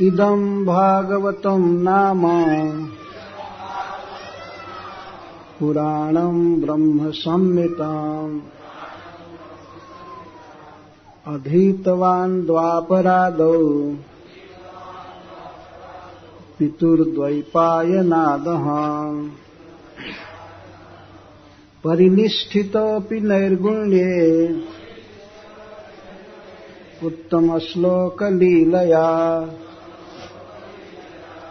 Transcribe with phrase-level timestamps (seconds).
[0.00, 2.22] इदं भागवतं नाम
[5.60, 8.40] पुराणं ब्रह्मसंहिताम्।
[11.26, 13.68] अधीतवान् द्वापरादौ
[16.58, 17.44] पितुर्द्वैपायनादः।
[21.84, 24.48] परिनिष्ठितोऽपि नैर्गुण्ये
[27.06, 28.08] उत्तमश्लोकलीलया।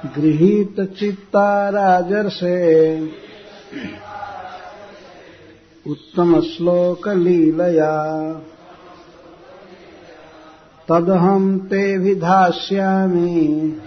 [0.06, 3.10] गृहीतचित्ता राजर्षे
[5.88, 8.34] उत्तमश्लोकलीलया।
[10.90, 13.78] तदहं ते विधास्यामि।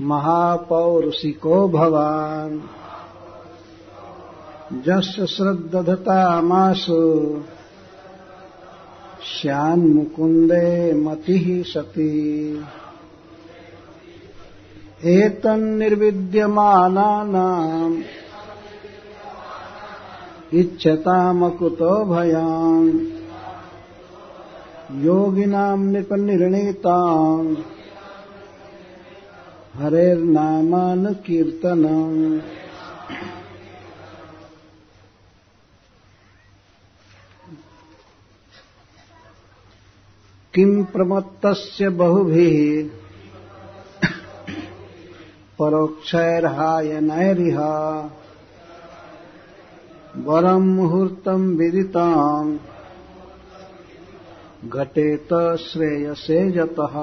[0.00, 2.60] महापौरुषिको भवान्।
[4.82, 7.42] जस्य श्रद्दधतामासु
[9.22, 12.64] स्यान्मुकुन्दे मतिः सती।
[15.06, 17.96] एतन्निर्विद्यमानानाम्
[20.60, 22.88] इच्छतामकुतो भयान्
[25.04, 27.54] योगिनाम् निपनिर्णीताम्
[29.78, 32.18] हरेर्नामानुकीर्तनम्
[40.54, 42.58] किम् प्रमत्तस्य बहुभिः
[45.58, 47.58] परोक्षैर्हायनैरिह
[50.16, 52.58] वरम् मुहूर्तम् विदिताम्
[54.68, 55.28] घटेत
[55.60, 56.94] श्रेयसे यतः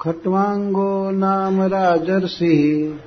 [0.00, 2.98] खट्वाङ्गो नाम राजर्षिः।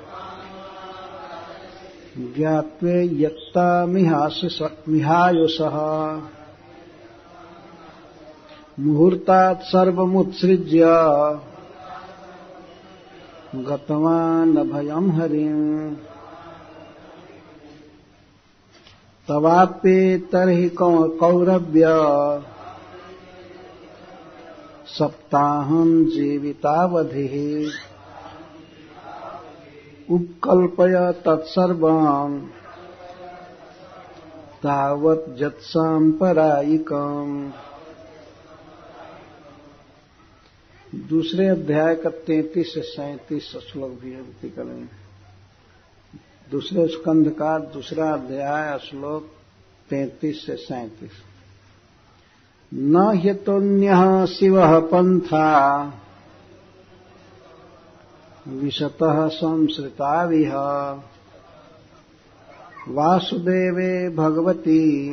[2.36, 5.78] ज्ञात्वे यत्तामिहायुषः
[8.80, 10.84] मुहूर्तात् सर्वमुत्सृज्य।
[13.56, 15.96] गतवान् अभयम् हरिम्।
[19.28, 21.86] तवाप्ये तर्हि कौरव्य।
[24.86, 27.72] सप्ताहम् जीवितावधिः।
[30.12, 32.48] उपकल्पय तत्सर्वम्।
[34.64, 37.52] तावत् जत्साम्परायिकम्।
[40.96, 44.88] दूसरे अध्याय का तैतीस से सैंतीस श्लोक भी अवधि करेंगे
[46.52, 49.28] दूसरे स्कंध का दूसरा अध्याय श्लोक
[49.90, 51.12] तैतीस से सैंतीस।
[52.74, 55.48] न ह्यतोन्य शिव पंथा,
[58.48, 60.56] विशतः संसृता विह,
[62.88, 65.12] वासुदेवे भगवती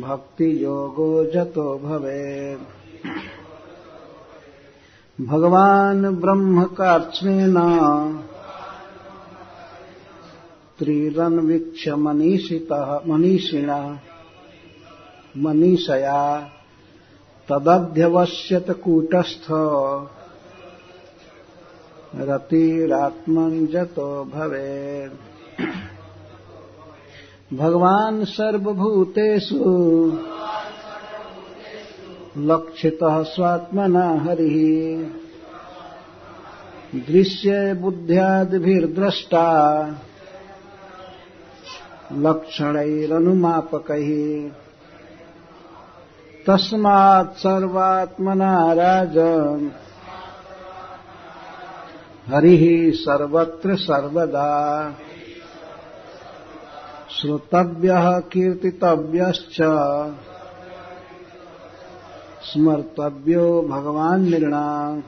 [0.00, 2.68] भक्ति योगो जतो भवेत्।
[5.20, 7.54] भगवान् ब्रह्मकार्त्स्नेन
[10.78, 13.98] त्रिरन्वीक्ष्य मनीषितः मनीषिणः
[15.36, 16.50] मनीषया।
[17.48, 19.46] तदध्यवश्यत कूटस्थ।
[22.20, 25.14] रतिरात्मञ्जतो भवेत्।
[27.54, 29.58] भगवान् सर्वभूतेषु।
[32.36, 35.10] लक्षितः स्वात्मना हरिः।
[37.00, 39.88] दृश्ये बुद्ध्यादिभिर्द्रष्टा।
[42.12, 44.50] लक्षणैरनुमापकैः।
[46.46, 49.70] तस्मात् सर्वात्मना राजन्
[52.32, 54.94] हरिः सर्वत्र सर्वदा।
[57.10, 59.60] श्रोतव्यः कीर्तितव्यश्च।
[62.48, 65.02] स्मर्तव्यो भगवान् निर्णाम्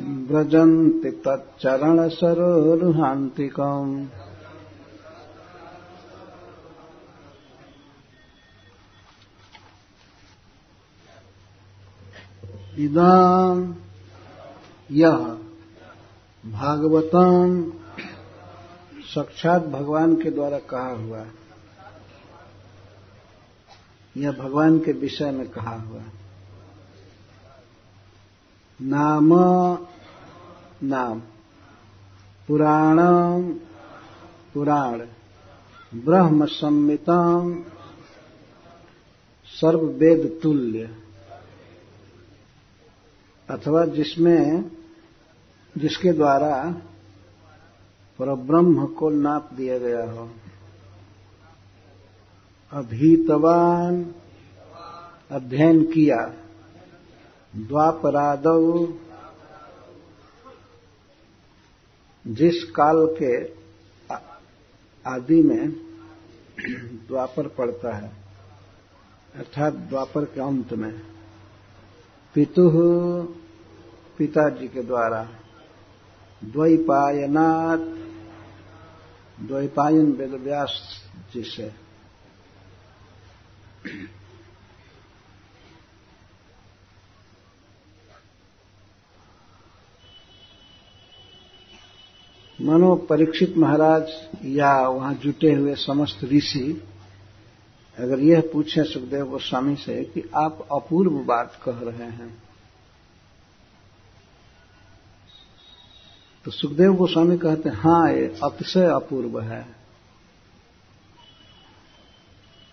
[0.00, 4.06] व्रजन्ति तच्चरणसरोरुहान्तिकम्।
[12.78, 13.74] इदाम
[14.90, 15.38] यह
[16.44, 17.72] भागवतम
[19.04, 21.26] साक्षात भगवान के द्वारा कहा हुआ
[24.16, 26.02] यह भगवान के विषय में कहा हुआ
[28.82, 29.28] नाम
[30.82, 31.20] नाम।
[32.48, 33.52] पुराणम
[34.54, 34.98] पुराण।
[35.94, 37.64] ब्रह्म संमितम
[39.46, 40.96] सर्व वेद तुल्य
[43.50, 44.70] अथवा जिसमें,
[45.78, 46.74] जिसके द्वारा
[48.18, 50.30] परब्रह्म को नाप दिया गया हो।
[52.72, 54.14] अभीतवान
[55.30, 56.45] अध्ययन किया।
[57.56, 58.92] द्वापरादव
[62.26, 63.44] जिस काल के
[65.06, 65.70] आदि में
[67.08, 68.12] द्वापर पड़ता है,
[69.34, 71.02] अर्थात द्वापर के अंत में,
[72.34, 72.70] पितु
[74.18, 75.28] पिताजी के द्वारा
[76.44, 77.78] द्वैपायनाथ
[79.46, 81.02] द्वैपायन वेदव्यास
[81.34, 81.72] जी से।
[92.66, 94.12] मनो परीक्षित महाराज
[94.44, 96.82] या वहाँ जुटे हुए समस्त ऋषि,
[97.98, 102.42] अगर यह पूछे सुखदेव गोस्वामी से कि आप अपूर्व बात कह रहे हैं।
[106.44, 109.66] तो सुखदेव गोस्वामी कहते हैं हाँ ये अतिशय अपूर्व है।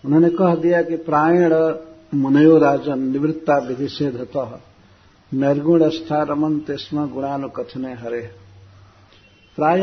[0.04, 1.54] उन्होंने कह दिया कि प्रायण
[2.14, 4.60] मुनयो राजन निवृत्ता विधि से धत
[5.32, 8.43] निर्गुण स्था रमनते स्म गुणानुकथने हरे।
[9.56, 9.80] प्राय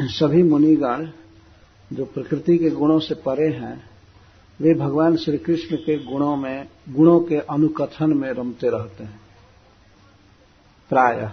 [0.00, 1.08] सभी मुनिगण
[1.92, 3.90] जो प्रकृति के गुणों से परे हैं,
[4.60, 9.20] वे भगवान श्री कृष्ण के गुणों में, गुणों के अनुकथन में रमते रहते हैं।
[10.88, 11.30] प्राय।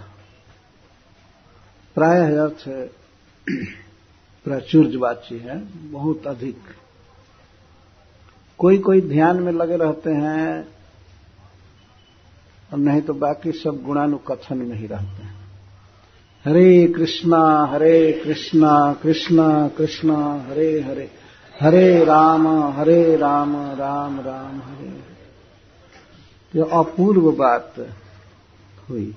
[1.94, 2.68] प्राय अर्थ
[4.44, 5.58] प्राचुर्यवाची है,
[5.90, 6.58] बहुत अधिक।
[8.58, 10.68] कोई कोई ध्यान में लगे रहते हैं,
[12.72, 15.29] और नहीं तो बाकी सब गुणानुकथन में ही रहते हैं।
[16.44, 21.10] हरे कृष्णा हरे कृष्णा कृष्णा कृष्णा, हरे हरे।
[21.60, 25.00] हरे राम हरे राम राम राम, हरे।
[26.56, 27.74] ये अपूर्व बात
[28.90, 29.14] हुई।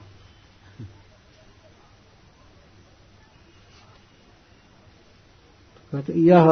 [5.92, 6.50] कहते, यह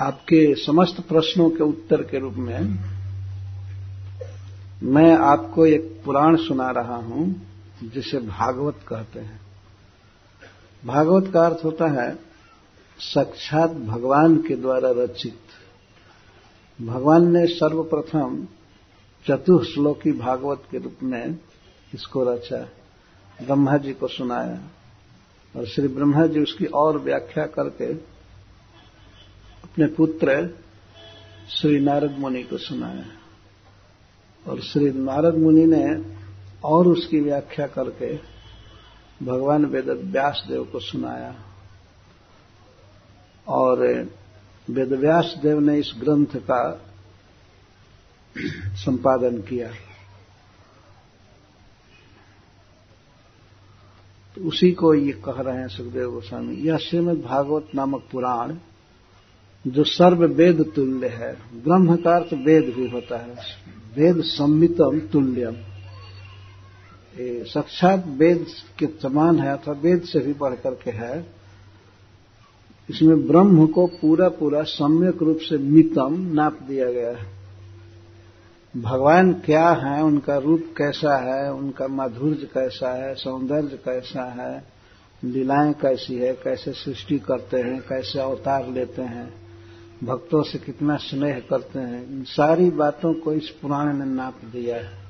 [0.00, 2.78] आपके समस्त प्रश्नों के उत्तर के रूप में
[4.82, 7.42] मैं आपको एक पुराण सुना रहा हूँ,
[7.94, 9.45] जिसे भागवत कहते हैं।
[10.84, 12.18] भागवत का अर्थ होता है,
[12.98, 15.38] साक्षात भगवान के द्वारा रचित।
[16.78, 18.46] भगवान ने सर्वप्रथम
[19.26, 21.38] चतुश्लोकी भागवत के रूप में
[21.94, 22.58] इसको रचा
[23.42, 24.60] ब्रह्मा जी को सुनाया
[25.54, 27.92] और श्री ब्रह्मा जी उसकी और व्याख्या करके
[29.64, 30.56] अपने पुत्र
[31.50, 33.04] श्री नारद मुनि को सुनाया।
[34.46, 35.86] और श्री नारद मुनि ने
[36.64, 38.35] और उसकी व्याख्या करके
[39.22, 41.34] भगवान वेद व्यास देव को सुनाया।
[43.48, 43.78] और
[44.70, 46.80] वेदव्यास देव ने इस ग्रंथ का
[48.74, 49.68] संपादन किया।
[54.34, 58.56] तो उसी को ये कह रहे हैं सुखदेव गोस्वामी, यह श्रीमद भागवत नामक पुराण,
[59.66, 63.36] जो सर्व वेद तुल्य है ब्रह्म का अर्थ वेद भी होता है,
[63.94, 65.75] वेद सम्मितम तुल्यम।
[67.20, 68.46] साक्षात वेद
[68.78, 71.26] के समान है अथवा वेद से भी बढ़कर के है।
[72.90, 77.36] इसमें ब्रह्म को पूरा पूरा सम्यक रूप से मितम नाप दिया गया है।
[78.76, 84.64] भगवान क्या है, उनका रूप कैसा है, उनका माधुर्य कैसा है, सौंदर्य कैसा है,
[85.24, 89.34] लीलाएँ कैसी है, कैसे सृष्टि करते हैं, कैसे अवतार लेते हैं,
[90.04, 94.76] भक्तों से कितना स्नेह करते हैं, इन सारी बातों को इस पुराण ने नाप दिया
[94.76, 95.05] है।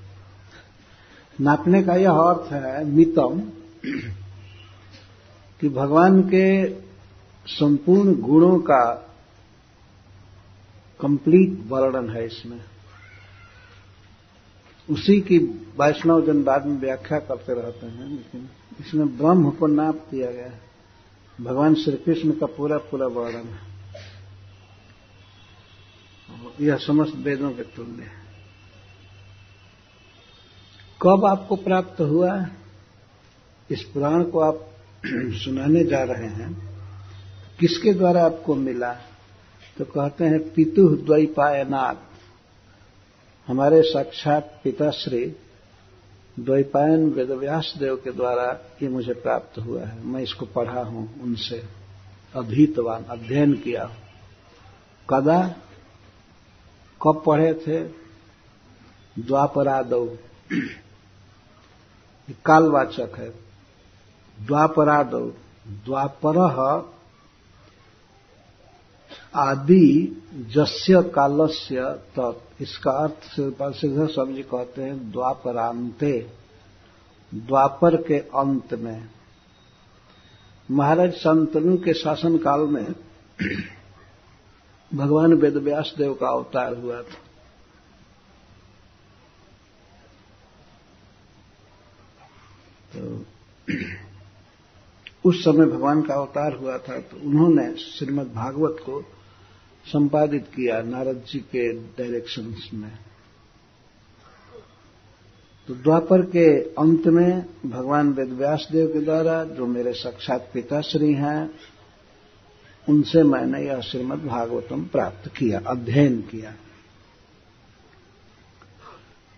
[1.41, 3.41] नापने का यह अर्थ है मितम,
[5.61, 6.71] कि भगवान के
[7.47, 8.95] संपूर्ण गुणों का
[11.01, 12.61] कंप्लीट वर्णन है इसमें।
[14.91, 15.39] उसी की
[15.81, 18.49] वैष्णव जन बाद में व्याख्या करते रहते हैं, लेकिन
[18.81, 20.61] इसमें ब्रह्म को नाप दिया गया है।
[21.41, 23.77] भगवान श्री कृष्ण का पूरा पूरा वर्णन है।
[26.61, 28.26] यह समस्त वेदों के तुल्य है।
[31.03, 32.47] कब आपको प्राप्त हुआ?
[33.71, 34.55] इस पुराण को आप
[35.07, 36.71] सुनाने जा रहे हैं।
[37.61, 38.93] किसके द्वारा आपको मिला?
[39.79, 41.95] तो कहते हैं, पितु द्वैपायनाथ
[43.47, 45.37] हमारे साक्षात पिताश्री
[46.41, 51.65] द्वैपायन वेदव्यास देव के द्वारा ये मुझे प्राप्त हुआ है। मैं इसको पढ़ा हूँ, उनसे
[52.37, 53.91] अधीतवान, अध्ययन किया
[55.11, 55.57] कदा?
[57.03, 57.85] कब पढ़े थे?
[59.23, 60.17] द्वापरादौ।
[62.33, 63.31] कालवाचक है।
[64.47, 65.31] द्वापरादौ,
[65.69, 66.39] द्वापर
[69.35, 71.83] आदि जस्य कालस्य
[72.19, 73.23] तक इसका अर्थ
[73.77, 76.31] सिद्ध स्वामी जी कहते हैं द्वापरांते
[77.35, 79.09] द्वापर के अंत में।
[80.71, 82.95] महाराज संतनु के शासन काल में
[84.95, 87.26] भगवान वेदव्यास देव का अवतार हुआ था।
[92.97, 93.25] तो
[95.25, 99.05] उस समय भगवान का अवतार हुआ था तो उन्होंने श्रीमद् भागवत को
[99.87, 102.93] संपादित किया नारद जी के डायरेक्शन में।
[105.69, 111.51] तो द्वापर के अंत में भगवान वेदव्यास देव के द्वारा, जो मेरे साक्षात पिताश्री हैं,
[112.89, 116.55] उनसे मैंने यह श्रीमद भागवतम प्राप्त किया, अध्ययन किया।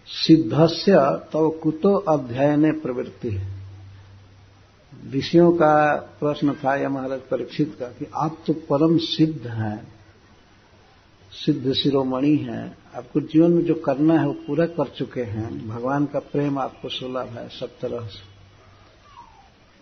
[0.08, 0.98] सिद्धस्य
[1.32, 3.58] तो कुतो अध्ययन प्रवृत्ति है।
[5.06, 9.92] विषयों का प्रश्न था यह महाराज परीक्षित का कि आप तो परम सिद्ध हैं,
[11.32, 16.06] सिद्ध शिरोमणि हैं, आपको जीवन में जो करना है वो पूरा कर चुके हैं। भगवान
[16.06, 18.26] का प्रेम आपको सुलभ है, सब तरह से।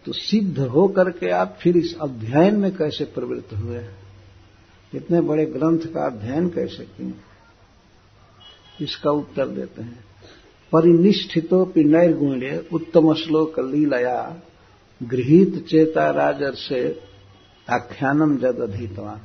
[0.05, 3.85] तो सिद्ध हो करके आप फिर इस अध्ययन में कैसे प्रवृत्त हुए?
[4.95, 7.15] इतने बड़े ग्रंथ का अध्ययन कैसे किए?
[8.81, 10.05] इसका उत्तर देते हैं।
[10.73, 14.43] परिनिष्ठितो नैर्गुण्य उत्तम श्लोक लीलया
[15.03, 17.01] गृहित चेता राजर से
[17.71, 19.21] आख्यानम जद अधीतवान।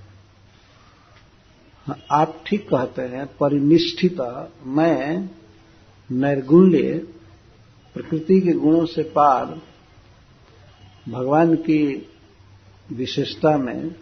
[2.12, 4.22] आप ठीक कहते हैं, परिनिष्ठित,
[4.66, 5.30] मैं
[6.12, 6.94] नैर्गुण्य
[7.96, 9.60] प्रकृति के गुणों से पार
[11.10, 12.10] भगवान की
[12.92, 13.96] विशेषता में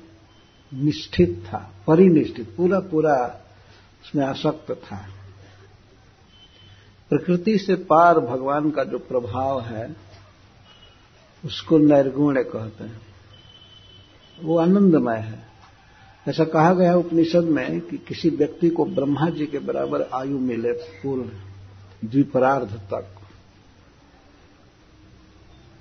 [0.73, 3.15] निष्ठित था, परिनिष्ठित पूरा पूरा
[4.03, 5.05] उसमें आसक्त था।
[7.09, 9.95] प्रकृति से पार भगवान का जो प्रभाव है,
[11.45, 13.01] उसको नैर्गुण्य कहते हैं।
[14.43, 15.47] वो आनंदमय है।
[16.27, 20.71] ऐसा कहा गया उपनिषद में कि किसी व्यक्ति को ब्रह्मा जी के बराबर आयु मिले
[20.71, 21.29] पूर्ण
[22.09, 23.15] द्विपरार्ध तक।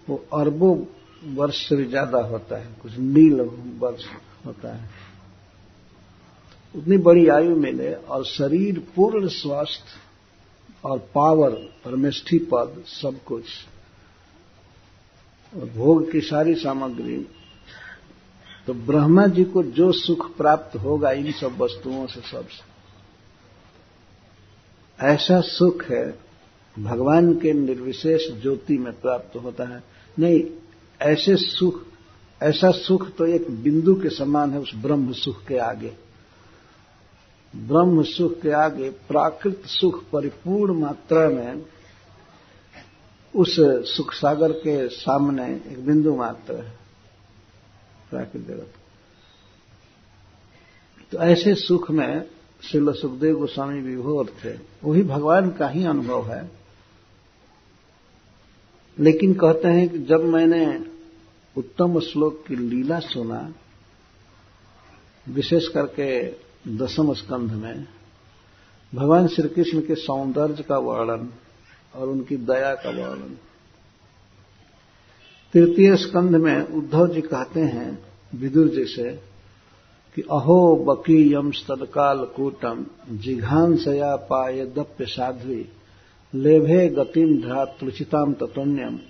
[0.09, 0.77] वो अरबों
[1.35, 3.41] वर्ष से भी ज़्यादा होता है, कुछ नील
[3.79, 4.05] वर्ष
[4.47, 4.91] होता है।
[6.75, 10.08] उतनी बड़ी आयु मिले और शरीर पूर्ण स्वास्थ्य
[10.85, 11.51] और पावर,
[11.85, 13.45] परमेष्ठी पद, सब कुछ।
[15.57, 17.27] और भोग की सारी सामग्री।
[18.67, 22.69] तो ब्रह्मा जी को जो सुख प्राप्त होगा इन सब वस्तुओं से सबसे
[25.01, 26.19] ऐसा सुख है,
[26.79, 29.83] भगवान के निर्विशेष ज्योति में प्राप्त होता है।
[30.19, 30.45] नहीं,
[31.03, 31.83] ऐसे सुख,
[32.43, 36.08] ऐसा सुख तो एक बिंदु के समान है उस ब्रह्म सुख के आगे।
[37.57, 41.67] ब्रह्म सुख के आगे प्राकृत सुख परिपूर्ण मात्रा में
[43.37, 43.57] उस
[43.97, 46.79] सुख सागर के सामने एक बिंदु मात्र है
[48.11, 48.73] प्राकृत जगत।
[51.13, 52.29] तो ऐसे सुख में
[52.63, 56.51] श्रील सुखदेव गोस्वामी विभोर थे। वही भगवान का ही अनुभव है।
[58.99, 60.87] लेकिन कहते हैं कि जब मैंने
[61.57, 63.55] उत्तम श्लोक की लीला सुना,
[65.29, 66.31] विशेष करके
[66.67, 67.87] दसम स्कंध में
[68.95, 71.29] भगवान श्री कृष्ण के सौंदर्य का वर्णन
[71.95, 73.37] और उनकी दया का वर्णन।
[75.55, 79.11] तृतीय स्कंध में उद्धव जी कहते हैं, विदुर जी से,
[80.15, 85.69] कि अहो बकीयम स्तकाल कूटम जिघांसया पाए दप्य साध्वी,
[86.35, 89.01] लेभे गतिम ध्रातृचिताम ततुण्यम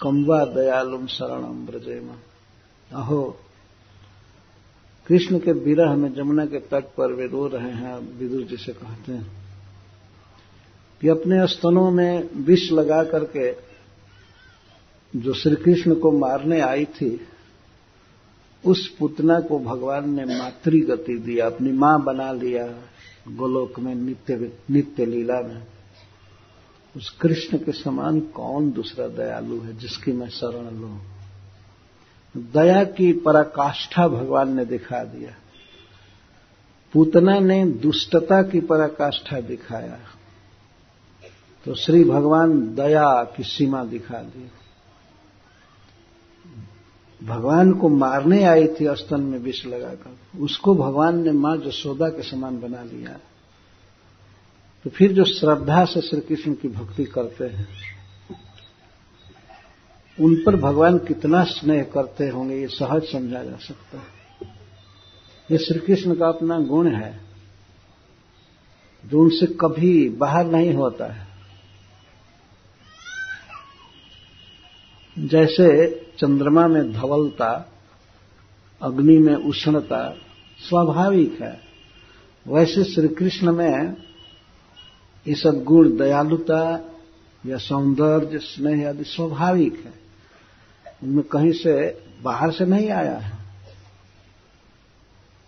[0.00, 2.10] कम्वा दयालुम शरणम ब्रजेम
[2.92, 3.36] अहो
[5.10, 8.72] कृष्ण के विरह में जमुना के तट पर वे रो रहे हैं विदुर जी से
[8.72, 9.32] कहते हैं।
[11.00, 13.52] कि अपने स्तनों में विष लगा करके
[15.16, 17.20] जो श्री कृष्ण को मारने आई थी,
[18.66, 22.66] उस पुतना को भगवान ने मातृ गति दिया अपनी माँ बना लिया
[23.36, 25.66] गोलोक में नित्य नित्य लीला में।
[26.96, 31.19] उस कृष्ण के समान कौन दूसरा दयालु है जिसकी मैं शरण लू?
[32.36, 35.30] दया की पराकाष्ठा भगवान ने दिखा दिया।
[36.92, 39.98] पूतना ने दुष्टता की पराकाष्ठा दिखाया।
[41.64, 44.50] तो श्री भगवान दया की सीमा दिखा दी।
[47.26, 52.22] भगवान को मारने आई थी स्तन में विष लगाकर। उसको भगवान ने माँ जसोदा के
[52.22, 53.18] समान बना लिया।
[54.84, 57.99] तो फिर जो श्रद्धा से श्री कृष्ण की भक्ति करते हैं
[60.20, 64.20] उन पर भगवान कितना स्नेह करते होंगे, ये सहज समझा जा सकता है।
[65.50, 67.20] ये श्री कृष्ण का अपना गुण है।
[69.06, 71.26] जो उनसे कभी बाहर नहीं होता है।
[75.18, 77.72] जैसे चंद्रमा में धवलता,
[78.82, 80.14] अग्नि में उष्णता
[80.68, 81.60] स्वाभाविक है,
[82.48, 83.96] वैसे श्री कृष्ण में
[85.28, 86.92] ये सब गुण, दयालुता
[87.46, 90.09] या सौंदर्य, स्नेह आदि स्वाभाविक है।
[91.02, 93.38] उनमें कहीं से बाहर से नहीं आया है।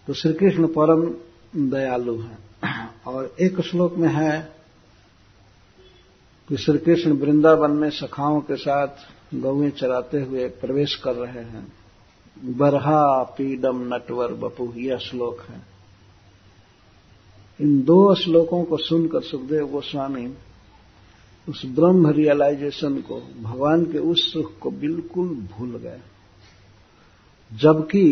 [0.07, 1.15] तो श्री कृष्ण परम
[1.71, 2.39] दयालु है।
[3.07, 4.53] और एक श्लोक में है
[6.49, 8.89] कि श्री कृष्ण वृंदावन में सखाओं के साथ
[9.35, 11.73] गौएँ चराते हुए प्रवेश कर रहे हैं।
[12.45, 15.63] बरहा पीडम नटवर बपू, यह श्लोक है।
[17.61, 20.35] इन दो श्लोकों को सुनकर सुखदेव गोस्वामी
[21.49, 26.01] उस ब्रह्म रियलाइजेशन को, भगवान के उस सुख को बिल्कुल भूल गए।
[27.51, 28.05] जबकि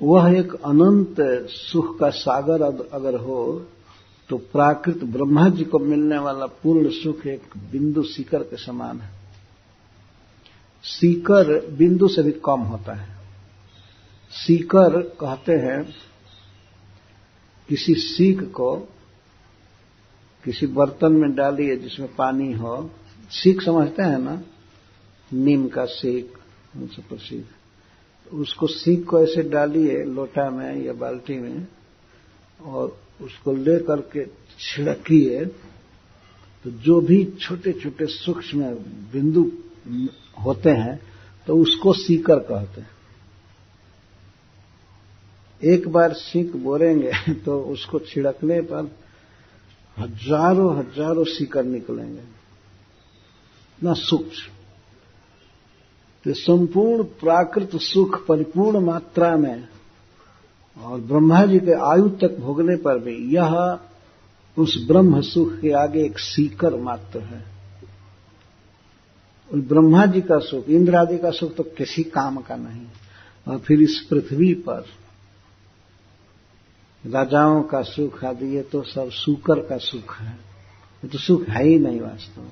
[0.00, 1.16] वह एक अनंत
[1.50, 2.62] सुख का सागर
[2.92, 3.66] अगर हो
[4.30, 9.10] तो प्राकृत ब्रह्मा जी को मिलने वाला पूर्ण सुख एक बिंदु सीकर के समान है।
[10.84, 13.16] सीकर बिंदु से भी कम होता है।
[14.30, 15.82] सीकर कहते हैं,
[17.68, 18.76] किसी सीख को
[20.46, 22.90] किसी बर्तन में डालिए जिसमें पानी हो।
[23.30, 24.42] सीख समझते हैं ना?
[25.32, 26.38] नीम का सीख
[26.76, 27.44] उनसे प्रसिद्ध
[28.32, 31.66] उसको सीख को ऐसे डालिए लोटा में या बाल्टी में
[32.62, 34.26] और उसको ले करके
[34.58, 35.44] छिड़किए
[36.64, 38.70] तो जो भी छोटे छोटे सूक्ष्म
[39.12, 39.52] बिंदु
[40.44, 41.00] होते हैं
[41.46, 42.90] तो उसको सीकर कहते हैं।
[45.64, 49.05] एक बार सीख बोरेंगे तो उसको छिड़कने पर
[49.96, 52.22] हज़ारों हज़ारों सीकर निकलेंगे।
[53.78, 54.52] ना सूक्ष्म।
[56.24, 59.68] तो संपूर्ण प्राकृत सुख परिपूर्ण मात्रा में
[60.76, 63.78] और ब्रह्मा जी के आयु तक भोगने पर भी यह
[64.56, 67.44] उस ब्रह्म सुख के आगे एक सीकर मात्र है।
[69.50, 72.86] उस ब्रह्मा जी का सुख, इंद्र आदि का सुख तो किसी काम का नहीं।
[73.46, 74.84] और फिर इस पृथ्वी पर
[77.06, 80.32] राजाओं का सुख आदि ये तो सब सुकर का सुख है।
[81.04, 82.48] ये तो सुख है ही नहीं वास्तव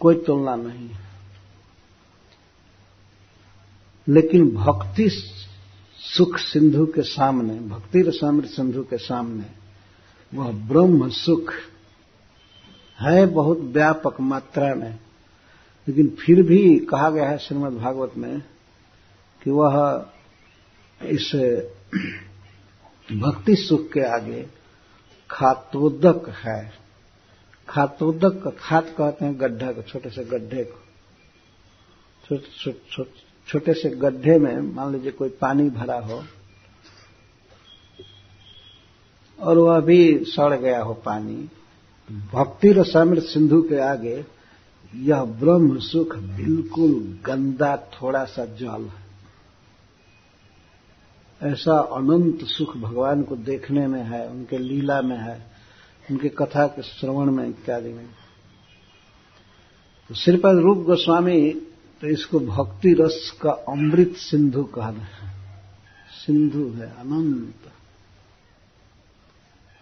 [0.00, 1.04] कोई तुलना नहीं है।
[4.08, 5.08] लेकिन भक्ति
[5.98, 9.44] सुख सिंधु के सामने, भक्ति रसामृत सिंधु के सामने,
[10.34, 11.52] वह ब्रह्म सुख
[13.00, 14.98] है, बहुत व्यापक मात्रा में।
[15.88, 18.42] लेकिन फिर भी कहा गया है श्रीमद् भागवत में
[19.42, 20.06] कि वह
[21.02, 21.32] इस
[23.08, 24.46] भक्ति सुख के आगे
[25.30, 26.72] खातोदक है।
[27.68, 30.78] खातोदक का खात कहते हैं गड्ढा को, छोटे से गड्ढे को।
[33.48, 36.22] छोटे से गड्ढे में मान लीजिए कोई पानी भरा हो
[39.38, 41.48] और वह भी सड़ गया हो पानी,
[42.32, 44.24] भक्ति रसामृत सिंधु के आगे
[44.92, 46.92] यह ब्रह्म सुख बिल्कुल
[47.26, 49.03] गंदा थोड़ा सा जल है।
[51.42, 55.46] ऐसा अनंत सुख भगवान को देखने में है, उनके लीला में है,
[56.10, 58.06] उनके कथा के श्रवण में इत्यादि में।
[60.08, 61.52] तो श्रीपद रूप गोस्वामी
[62.00, 65.34] तो इसको भक्ति रस का अमृत सिंधु कहा है।
[66.26, 67.54] सिंधु है, अनंत।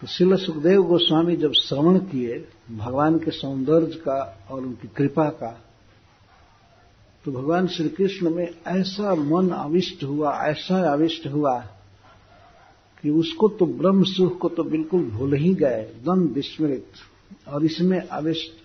[0.00, 5.64] तो शिल सुखदेव गोस्वामी जब श्रवण किए, भगवान के सौंदर्य का और उनकी कृपा का
[7.24, 11.58] तो भगवान श्री कृष्ण में ऐसा मन अविष्ट हुआ, ऐसा अविष्ट हुआ
[13.02, 16.86] कि उसको तो ब्रह्म सुख को तो बिल्कुल भूल ही गए एकदम विस्मृत।
[17.48, 18.00] और इसमें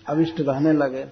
[0.08, 1.06] अविष्ट रहने लगे।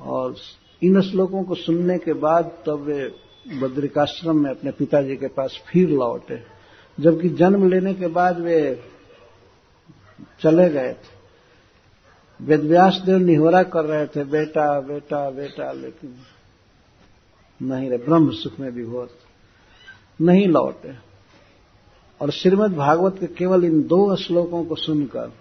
[0.00, 0.36] और
[0.82, 3.14] इन श्लोकों को सुनने के बाद तब वे
[3.60, 6.42] बद्रिकाश्रम में अपने पिताजी के पास फिर लौटे।
[7.00, 8.82] जबकि जन्म लेने के बाद वे
[10.40, 11.18] चले गए थे।
[12.40, 16.14] वेदव्यास देव निहोरा कर रहे थे, बेटा बेटा बेटा, लेकिन
[17.60, 19.18] नहीं रहे, ब्रह्म सुख में विभोर
[20.20, 20.94] नहीं लौटे।
[22.20, 25.32] और श्रीमद् भागवत के केवल इन दो श्लोकों को सुनकर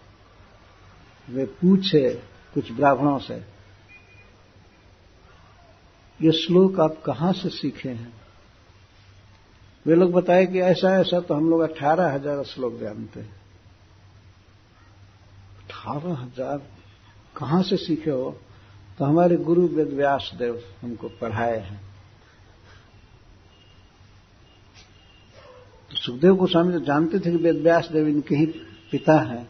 [1.27, 2.09] वे पूछे
[2.53, 3.35] कुछ ब्राह्मणों से,
[6.19, 8.13] ये श्लोक आप कहाँ से सीखे हैं?
[9.85, 13.35] वे लोग बताए कि ऐसा ऐसा तो हम लोग अठारह हज़ार श्लोक जानते हैं।
[15.59, 16.57] अठारह हज़ार?
[17.35, 18.37] कहाँ से सीखे हो?
[18.99, 21.86] तो हमारे गुरु वेद व्यास देव हमको पढ़ाए हैं।
[25.91, 28.45] तो सुखदेव गोस्वामी तो जानते थे कि वेद व्यास देव इनके ही
[28.91, 29.43] पिता हैं।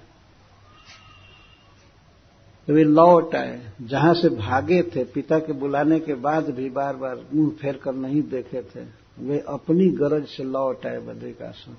[2.67, 6.95] तो वे लौट आए, जहाँ से भागे थे, पिता के बुलाने के बाद भी बार
[6.95, 8.83] बार मुँह फेर कर नहीं देखे थे,
[9.19, 11.75] वे अपनी गरज से लौट आए बद्रिकाश्रम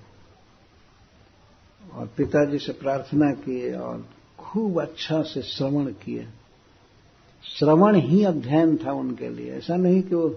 [1.91, 4.05] और पिताजी से प्रार्थना किए और
[4.39, 6.27] खूब अच्छा से श्रवण किए।
[7.45, 10.29] श्रवण ही अध्ययन था उनके लिए। ऐसा नहीं कि वो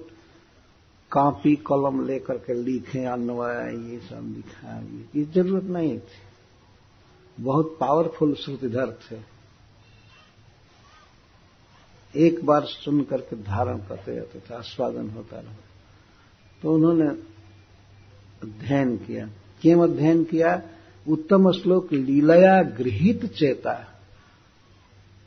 [1.12, 4.80] कापी कलम लेकर के लिखे, अन्वय, ये सब लिखा,
[5.15, 6.32] ये ज़रूरत नहीं थी।
[7.39, 9.32] बहुत पावरफुल श्रुतिधर थे।
[12.15, 15.54] एक बार सुन करके धारण करते रहते थे, आस्वादन होता रहा।
[16.62, 17.08] तो उन्होंने
[18.43, 19.30] अध्ययन किया।
[19.62, 20.62] क्यों अध्ययन किया?
[21.08, 23.88] उत्तम श्लोक लीलया गृहित चेता।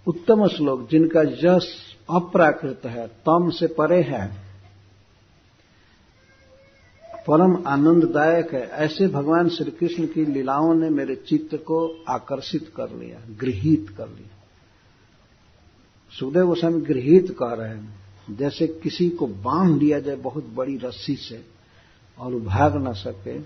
[0.06, 4.43] उत्तम श्लोक जिनका यश अप्राकृत है, तम से परे है।
[7.26, 12.90] परम आनंददायक है। ऐसे भगवान श्री कृष्ण की लीलाओं ने मेरे चित्त को आकर्षित कर
[12.90, 14.42] लिया, गृहित कर लिया।
[16.12, 21.14] सुखदेव गोस्वामी गृहित कह रहे हैं, जैसे किसी को बाँध लिया जाए बहुत बड़ी रस्सी
[21.14, 21.40] से
[22.18, 23.38] और भाग न सके,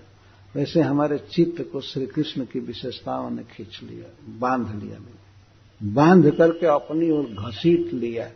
[0.55, 4.05] वैसे हमारे चित्त को श्री कृष्ण की विशेषताओं ने खींच लिया,
[4.39, 8.29] बाँध लिया। नहीं बाँध करके अपनी ओर घसीट लिया,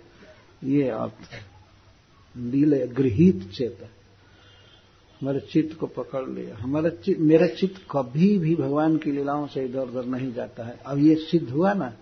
[0.64, 1.30] ये अर्थ
[2.36, 3.88] लीले गृहित चेत
[5.24, 9.66] हमारे चित्त को पकड़ लिया। हमारा चित्त मेरा चित्त कभी भी भगवान की लीलाओं से
[9.66, 11.94] इधर उधर नहीं जाता है। अब ये सिद्ध हुआ ना,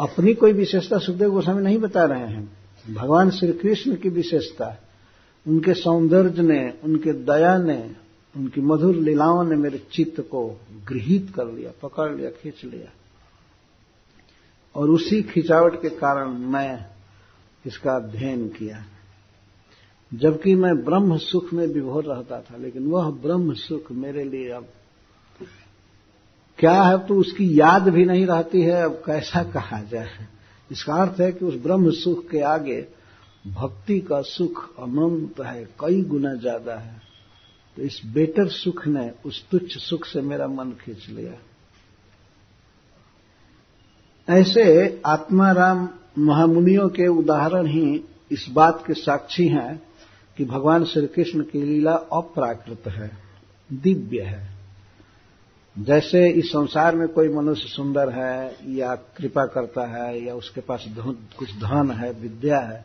[0.00, 2.58] अपनी कोई विशेषता सुखदेव गोस्वामी नहीं बता रहे हैं।
[2.94, 4.76] भगवान श्री कृष्ण की विशेषता,
[5.48, 7.94] उनके सौंदर्य ने, उनके दया ने,
[8.36, 12.92] उनकी मधुर लीलाओं ने मेरे चित्त को गृहित कर लिया, पकड़ लिया, खींच लिया।
[14.74, 16.86] और उसी खिंचावट के कारण मैं
[17.66, 18.84] इसका अध्ययन किया।
[20.14, 24.68] जबकि मैं ब्रह्म सुख में विभोर रहता था, लेकिन वह ब्रह्म सुख मेरे लिए अब
[26.58, 27.06] क्या है?
[27.06, 30.28] तो उसकी याद भी नहीं रहती है, अब कैसा कहा जाए?
[30.72, 32.86] इसका अर्थ है कि उस ब्रह्म सुख के आगे
[33.46, 37.02] भक्ति का सुख अनंत है, कई गुना ज़्यादा है।
[37.76, 41.32] तो इस बेटर सुख ने उस तुच्छ सुख से मेरा मन खींच लिया।
[44.28, 49.89] ऐसे आत्माराम महामुनियों के उदाहरण ही इस बात के साक्षी हैं
[50.40, 53.10] कि भगवान श्री कृष्ण की लीला अप्राकृत है,
[53.72, 54.48] दिव्य है।
[55.78, 60.84] जैसे इस संसार में कोई मनुष्य सुंदर है, या कृपा करता है, या उसके पास
[61.38, 62.84] कुछ धन है, विद्या है,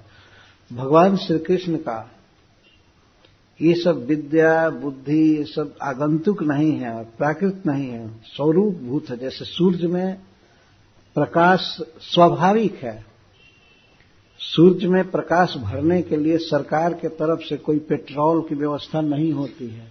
[0.73, 2.11] भगवान श्री कृष्ण का
[3.61, 9.17] ये सब विद्या, बुद्धि, ये सब आगंतुक नहीं है, प्राकृत नहीं है, स्वरूप भूत है।
[9.17, 10.15] जैसे सूर्य में
[11.15, 13.05] प्रकाश स्वाभाविक है
[14.45, 19.33] सूर्य में प्रकाश भरने के लिए सरकार के तरफ़ से कोई पेट्रोल की व्यवस्था नहीं
[19.33, 19.85] होती है।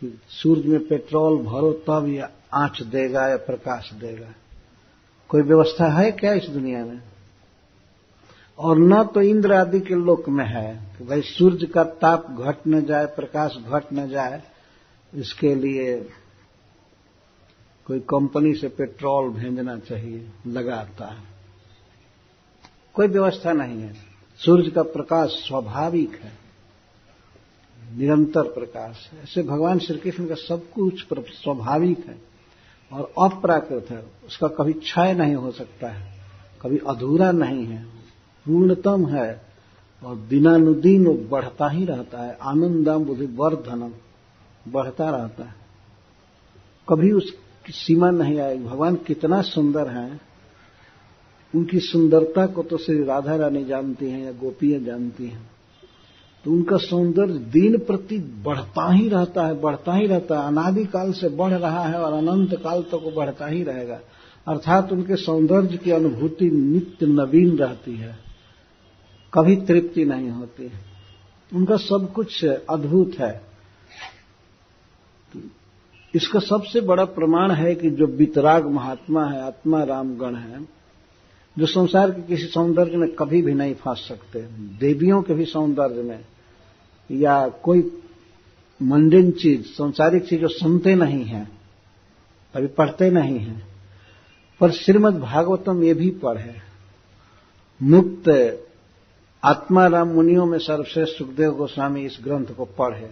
[0.00, 4.34] कि सूर्य में पेट्रोल भरो तब ये आँच देगा या प्रकाश देगा।
[5.28, 7.02] कोई व्यवस्था है क्या इस दुनिया में?
[8.58, 12.56] और न तो इंद्र आदि के लोक में है कि भाई सूर्य का ताप घट
[12.68, 14.42] न जाए, प्रकाश घट न जाए,
[15.14, 16.08] इसके लिए
[17.86, 21.35] कोई कंपनी से पेट्रोल भेजना चाहिए लगाता है
[22.96, 23.94] कोई व्यवस्था नहीं है।
[24.36, 26.32] सूर्य का प्रकाश स्वाभाविक है।
[27.98, 32.18] निरंतर प्रकाश है। ऐसे भगवान श्री कृष्ण का सब कुछ स्वाभाविक है
[32.92, 36.20] और अप्राकृत है। उसका कभी क्षय नहीं हो सकता है।
[36.62, 37.84] कभी अधूरा नहीं है।
[38.46, 39.42] पूर्णतम है
[40.04, 43.92] और दिनानुदिन वो बढ़ता ही रहता है। आनंदम बुद्धि वर्धनम
[44.72, 45.54] बढ़ता रहता है।
[46.88, 50.25] कभी उसकी सीमा नहीं आएगी भगवान कितना सुंदर है।
[51.56, 55.50] उनकी सुंदरता को तो श्री राधा रानी जानती हैं या गोपियाँ जानती हैं।
[56.44, 61.28] तो उनका सौंदर्य दिन प्रति बढ़ता ही रहता है, बढ़ता ही रहता है। अनादिकाल से
[61.28, 64.00] बढ़ रहा है और अनंत काल तक तो बढ़ता ही रहेगा।
[64.46, 68.18] अर्थात उनके सौंदर्य की अनुभूति नित्य नवीन रहती है।
[69.34, 70.70] कभी तृप्ति नहीं होती।
[71.54, 73.42] उनका सब कुछ अद्भुत है।
[76.14, 80.75] इसका सबसे बड़ा प्रमाण है कि जो वितराग महात्मा है आत्मा रामगण है
[81.58, 84.40] जो संसार के किसी सौंदर्य में कभी भी नहीं फंस सकते।
[84.78, 86.24] देवियों के भी सौंदर्य में
[87.10, 88.02] या कोई
[88.82, 91.58] मंडिन चीज़, संसारिक चीज़ जो सुनते नहीं हैं
[92.54, 93.66] अभी पढ़ते नहीं हैं।
[94.60, 96.54] पर श्रीमद भागवतम ये भी पढ़े,
[97.82, 98.28] मुक्त
[99.44, 103.10] आत्माराम मुनियों में सर्वश्रेष्ठ सुखदेव गोस्वामी इस ग्रंथ को पढ़े।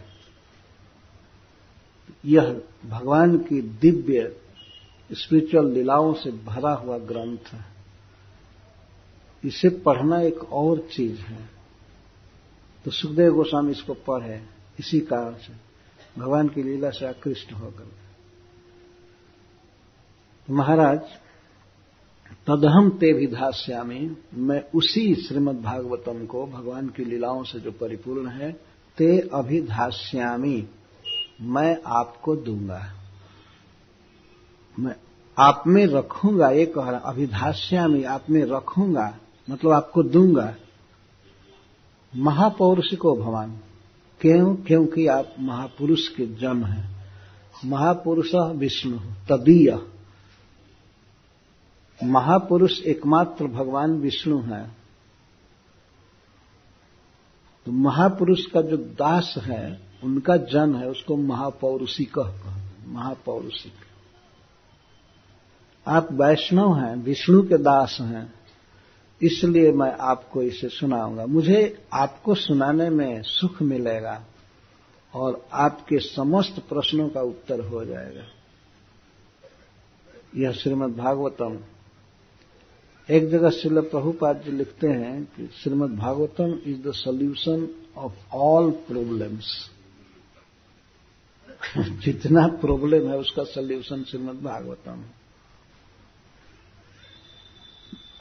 [2.24, 4.36] यह भगवान की दिव्य
[5.12, 7.73] स्पिरिचुअल लीलाओं से भरा हुआ ग्रंथ है।
[9.44, 11.48] इसे पढ़ना एक और चीज़ है।
[12.84, 14.42] तो सुखदेव गोस्वामी इसको पढ़े,
[14.78, 15.52] इसी कारण से।
[16.20, 17.92] भगवान की लीला से आकृष्ट होकर।
[20.48, 21.00] तो महाराज
[22.46, 28.28] तदहम ते भी विधास्यामी मैं उसी श्रीमद् भागवतम को भगवान की लीलाओं से जो परिपूर्ण
[28.28, 28.52] है,
[28.98, 30.68] ते अभिधास्यामी
[31.40, 32.92] मैं आपको दूँगा।
[34.78, 34.96] मैं
[35.38, 39.18] आप में रखूँगा, ये कह रहा अभिधास्यामी आप में रखूँगा।
[39.50, 40.54] मतलब आपको दूँगा।
[42.16, 43.60] महापौरुष को भगवान
[44.20, 44.56] क्यों?
[44.56, 47.12] क्योंकि आप महापुरुष के जन्म हैं।
[47.64, 49.88] महापुरुष विष्णु, तदीय।
[52.04, 54.70] महापुरुष एकमात्र भगवान विष्णु है।
[57.66, 62.54] तो महापुरुष का जो दास है, उनका जन है, उसको महापौरुषी कह
[62.86, 63.72] महापौरुषिक।
[65.86, 68.43] आप वैष्णव हैं, विष्णु के दास हैं।
[69.24, 74.24] इसलिए मैं आपको इसे सुनाऊँगा। मुझे आपको सुनाने में सुख मिलेगा
[75.14, 78.24] और आपके समस्त प्रश्नों का उत्तर हो जाएगा।
[80.36, 81.58] यह श्रीमद् भागवतम।
[83.08, 88.70] एक जगह श्रील प्रभुपाद जी लिखते हैं कि Shrimad Bhagavatam is the solution of all
[88.70, 89.70] problems
[91.78, 95.23] जितना प्रॉब्लम है उसका सोल्यूशन श्रीमद् भागवतम। है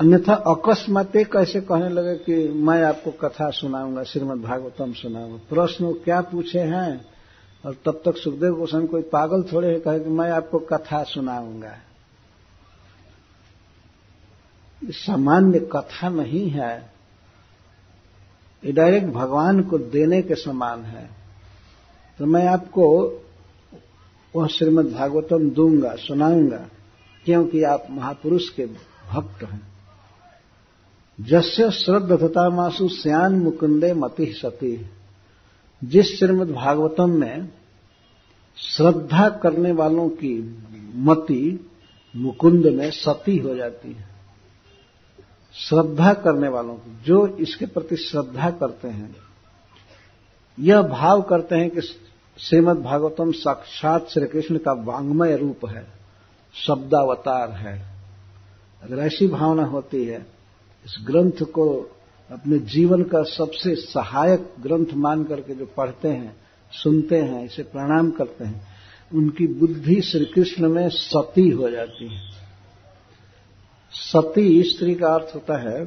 [0.03, 5.37] अन्यथा अकस्मात कैसे कहने लगे कि मैं आपको कथा सुनाऊँगा, श्रीमद भागवतम सुनाऊँगा?
[5.37, 7.05] प्रश्न क्या पूछे हैं?
[7.65, 11.77] और तब तक सुखदेव गोस्वामी कोई पागल थोड़े है कहे कि मैं आपको कथा सुनाऊँगा।
[14.85, 16.91] सामान्य कथा नहीं है।
[18.65, 21.09] ये डायरेक्ट भगवान को देने के समान है।
[22.19, 23.13] तो मैं आपको
[24.35, 26.65] वह श्रीमद भागवतम दूँगा, सुनाऊँगा,
[27.25, 28.65] क्योंकि आप महापुरुष के
[29.11, 29.72] भक्त हैं।
[31.21, 34.85] जस्य श्रद्धता मासु श्यान मुकुंदे मति सती।
[35.83, 37.49] जिस श्रीमद भागवतम में
[38.57, 40.57] श्रद्धा करने वालों की
[40.95, 41.71] मति
[42.15, 44.05] मुकुंद में सती हो जाती है।
[45.53, 49.15] श्रद्धा करने वालों की, जो इसके प्रति श्रद्धा करते हैं,
[50.59, 51.81] यह भाव करते हैं कि
[52.37, 55.87] श्रीमद भागवतम साक्षात श्री कृष्ण का वांग्मय रूप है,
[56.53, 57.93] शब्दावतार है।
[58.83, 60.42] अगर ऐसी भावना होती है
[60.85, 61.91] इस ग्रंथ को
[62.31, 66.35] अपने जीवन का सबसे सहायक ग्रंथ मान करके जो पढ़ते हैं,
[66.71, 68.61] सुनते हैं, इसे प्रणाम करते हैं,
[69.13, 72.31] उनकी बुद्धि श्री कृष्ण में सती हो जाती है।
[73.91, 75.85] सती स्त्री का अर्थ होता है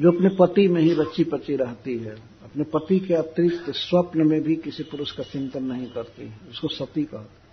[0.00, 4.42] जो अपने पति में ही बच्ची पची रहती है। अपने पति के अतिरिक्त स्वप्न में
[4.42, 7.45] भी किसी पुरुष का चिंतन नहीं करती उसको सती कहते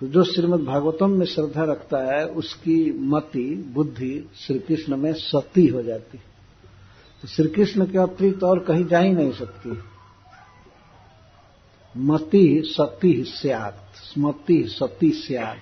[0.00, 5.66] तो जो श्रीमद भागवतम में श्रद्धा रखता है, उसकी मति, बुद्धि श्री कृष्ण में सती
[5.66, 6.18] हो जाती
[7.22, 9.78] तो श्री कृष्ण के अतिरिक्त और कहीं जा ही नहीं सकती।
[11.96, 15.56] मति सती स्यात, स्मति सती स्यात।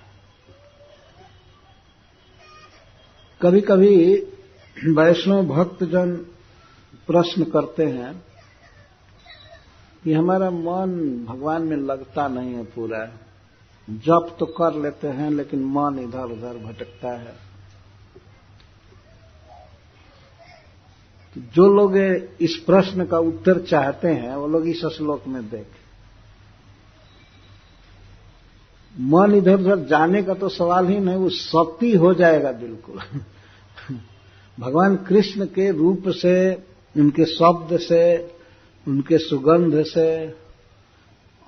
[3.42, 4.14] कभी कभी
[4.88, 6.16] वैष्णव भक्तजन
[7.06, 8.24] प्रश्न करते हैं
[10.04, 13.25] कि हमारा मन भगवान में लगता नहीं है पूरा।
[13.90, 17.46] जप तो कर लेते हैं, लेकिन मन इधर उधर भटकता है।
[21.38, 21.96] जो लोग
[22.40, 25.86] इस प्रश्न का उत्तर चाहते हैं, वो लोग इस श्लोक में देखें।
[29.00, 33.00] मन इधर उधर जाने का तो सवाल ही नहीं, वो सती हो जाएगा बिल्कुल।
[34.60, 36.54] भगवान कृष्ण के रूप से,
[36.96, 38.34] उनके शब्द से,
[38.88, 40.36] उनके सुगंध से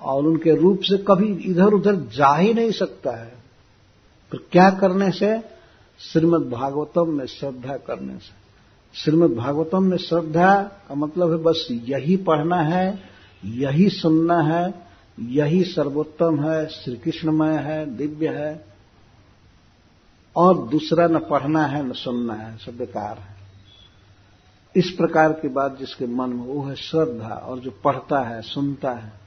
[0.01, 3.33] और उनके रूप से कभी इधर उधर जा ही नहीं सकता है।
[4.31, 5.59] तो क्या करने से?
[5.99, 8.39] श्रीमद भागवतम में श्रद्धा करने से।
[8.93, 12.99] श्रीमद भागवतम में श्रद्धा का मतलब है बस यही पढ़ना है,
[13.45, 14.73] यही सुनना है,
[15.19, 18.65] यही सर्वोत्तम है श्री कृष्णमय है, दिव्य है।
[20.35, 23.35] और दूसरा न पढ़ना है, न सुनना है, सब बेकार है।
[24.75, 28.91] इस प्रकार की बात जिसके मन में वो है, श्रद्धा और जो पढ़ता है, सुनता
[28.91, 29.18] है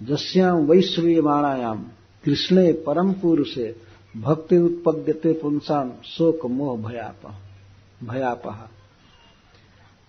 [0.00, 1.84] जस्याम वैश्रीयमाणायाम
[2.24, 3.74] कृष्णे परम पुरुषे
[4.16, 7.26] भक्ति उत्पद्यते पुंसाम शोक मोह भयाप
[8.02, 8.68] भयापहा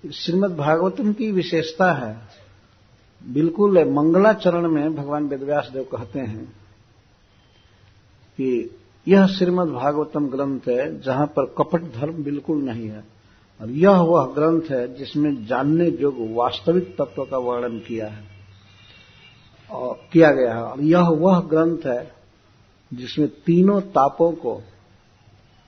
[0.03, 2.15] श्रीमद भागवतम की विशेषता है,
[3.21, 6.45] बिल्कुल मंगलाचरण में भगवान वेदव्यास देव कहते हैं
[8.39, 8.69] कि
[9.07, 13.03] यह श्रीमद भागवतम ग्रंथ है जहाँ पर कपट धर्म बिल्कुल नहीं है,
[13.59, 18.38] और यह वह ग्रंथ है जिसमें जानने योग्य वास्तविक तत्व का वर्णन किया है।
[19.73, 22.11] किया गया है। और यह वह ग्रंथ है
[22.93, 24.61] जिसमें तीनों तापों को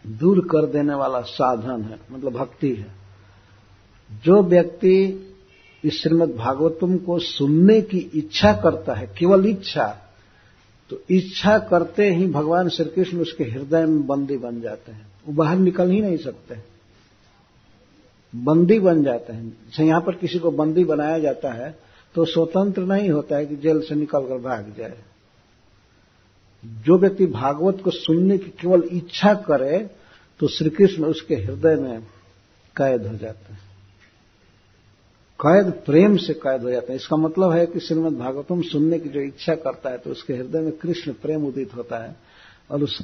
[0.07, 2.87] दूर कर देने वाला साधन है मतलब भक्ति है।
[4.25, 5.27] जो व्यक्ति
[5.83, 9.97] इस श्रीमद भागवतम को सुनने की इच्छा करता है, केवल इच्छा
[10.89, 15.33] तो इच्छा करते ही भगवान श्री कृष्ण उसके हृदय में बंदी बन जाते हैं। वो
[15.33, 16.55] बाहर निकल ही नहीं सकते।
[18.35, 22.81] बंदी बन जाते हैं। जैसे यहाँ पर किसी को बंदी बनाया जाता है तो स्वतंत्र
[22.83, 24.97] नहीं होता है कि जेल से निकलकर भाग जाए।
[26.63, 29.79] जो व्यक्ति भागवत को सुनने की केवल इच्छा करे
[30.39, 32.01] तो श्री कृष्ण उसके हृदय में
[32.75, 33.59] कैद हो जाते हैं।
[35.39, 39.09] कैद प्रेम से कैद हो जाते हैं। इसका मतलब है कि श्रीमद भागवतम सुनने की
[39.09, 42.15] जो इच्छा करता है तो उसके हृदय में कृष्ण प्रेम उदित होता है
[42.71, 43.01] और उस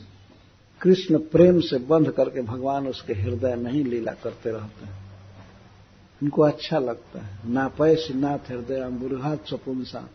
[0.82, 5.07] कृष्ण प्रेम से बंध करके भगवान उसके हृदय में ही लीला करते रहते हैं।
[6.24, 10.08] उनको अच्छा लगता है। ना पैस नाथ हृदय अम्बुरहात सपुंसा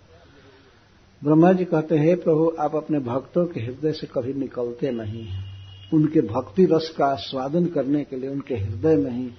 [1.22, 5.90] ब्रह्मा जी कहते हैं प्रभु, आप अपने भक्तों के हृदय से कभी निकलते नहीं हैं।
[5.94, 9.30] उनके भक्ति रस का आस्वादन करने के लिए उनके हृदय में ही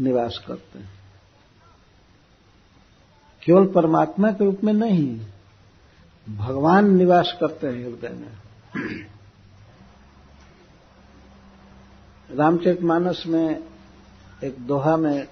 [0.00, 0.90] निवास करते हैं।
[3.42, 5.20] केवल परमात्मा के रूप में नहीं,
[6.26, 9.06] भगवान निवास करते हैं हृदय में।
[12.30, 13.64] रामचरित मानस में
[14.44, 15.26] एक दोहा में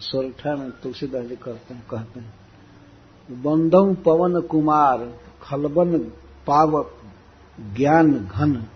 [0.00, 4.98] सोरठा में तुलसीदास जी करते हैं, कहते हैं बंदम पवन कुमार,
[5.42, 5.98] खलबन
[6.46, 6.96] पावक
[7.76, 8.66] ज्ञान घन।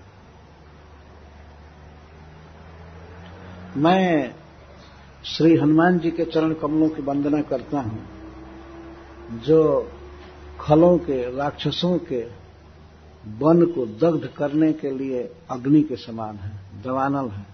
[3.76, 4.34] मैं
[5.24, 8.06] श्री हनुमान जी के चरण कमलों की वंदना करता हूँ,
[9.46, 9.90] जो
[10.60, 12.22] खलों के, राक्षसों के
[13.24, 17.46] वन को दग्ध करने के लिए अग्नि के समान है, दवानल है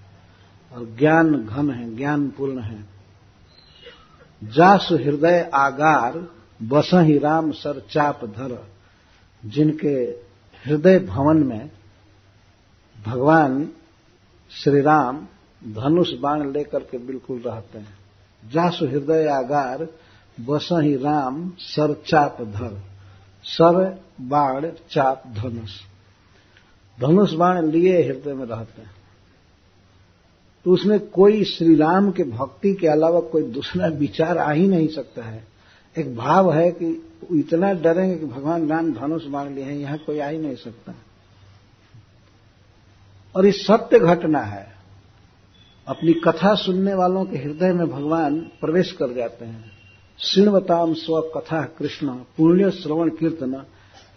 [0.72, 2.99] और ज्ञान घन है ज्ञान पूर्ण है।
[4.44, 6.28] जासु हृदय आगार,
[6.62, 8.68] बस ही राम सर चाप धर।
[9.44, 10.18] जिनके
[10.66, 11.70] हृदय भवन में
[13.06, 13.68] भगवान
[14.50, 15.26] श्री राम
[15.64, 17.98] धनुष बाण लेकर के बिल्कुल रहते हैं।
[18.52, 19.88] जासु हृदय आगार,
[20.40, 22.82] बस ही राम सर चाप धर।
[23.44, 25.80] सर बाण चाप धनुष।
[27.00, 28.99] धनुष बाण लिए हृदय में रहते हैं।
[30.64, 34.88] तो उसमें कोई श्री राम के भक्ति के अलावा कोई दूसरा विचार आ ही नहीं
[34.88, 35.44] सकता है।
[35.98, 40.18] एक भाव है कि इतना डरेंगे कि भगवान राम धनुष मांग लिए हैं, यहाँ कोई
[40.18, 40.94] आ ही नहीं सकता।
[43.36, 44.72] और ये सत्य घटना है,
[45.88, 49.72] अपनी कथा सुनने वालों के हृदय में भगवान प्रवेश कर जाते हैं।
[50.18, 53.54] श्रृणवताम स्व कथा कृष्ण, पुण्य श्रवण कीर्तन,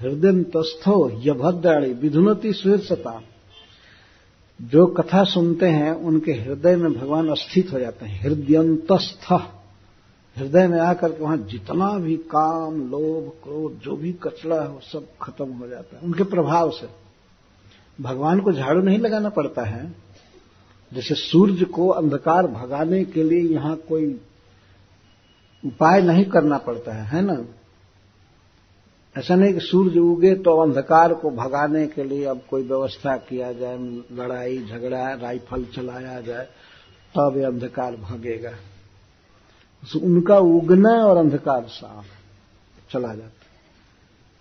[0.01, 3.21] हृदय तस्थो यभद्राणी, विधुनति शीर्षता
[4.61, 9.31] जो कथा सुनते हैं, उनके हृदय में भगवान स्थित हो जाते हैं। हृदयंतस्थ।
[10.37, 14.79] हृदय में आकर के वहाँ जितना भी काम, लोभ, क्रोध, जो भी कचरा है, वो
[14.83, 16.89] सब खत्म हो जाता है। उनके प्रभाव से।
[18.03, 19.95] भगवान को झाड़ू नहीं लगाना पड़ता है।
[20.93, 24.21] जैसे सूर्य को अंधकार भगाने के लिए यहाँ कोई
[25.65, 27.45] उपाय नहीं करना पड़ता है है ना?
[29.17, 33.54] ऐसा नहीं कि सूर्य उगे तो अंधकार को भगाने के लिए अब कोई व्यवस्था किया
[33.54, 33.78] जाए,
[34.12, 36.45] लड़ाई, झगड़ा, राइफल चलाया जाए,
[37.15, 38.54] तब ये अंधकार भगेगा।
[40.04, 42.06] उनका उगना और अंधकार साफ़
[42.91, 43.30] चला जाता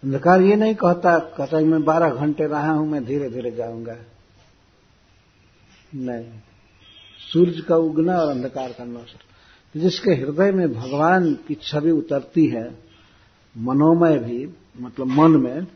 [0.05, 3.97] अंधकार ये नहीं कहता कहता मैं बारह घंटे रहा हूँ, मैं धीरे धीरे जाऊँगा।
[5.95, 6.27] नहीं।
[7.33, 12.92] सूर्य का उगना और अंधकार का नष्ट। जिसके हृदय में भगवान की छवि उतरती है
[13.57, 15.67] मनोमय भी मतलब मन में,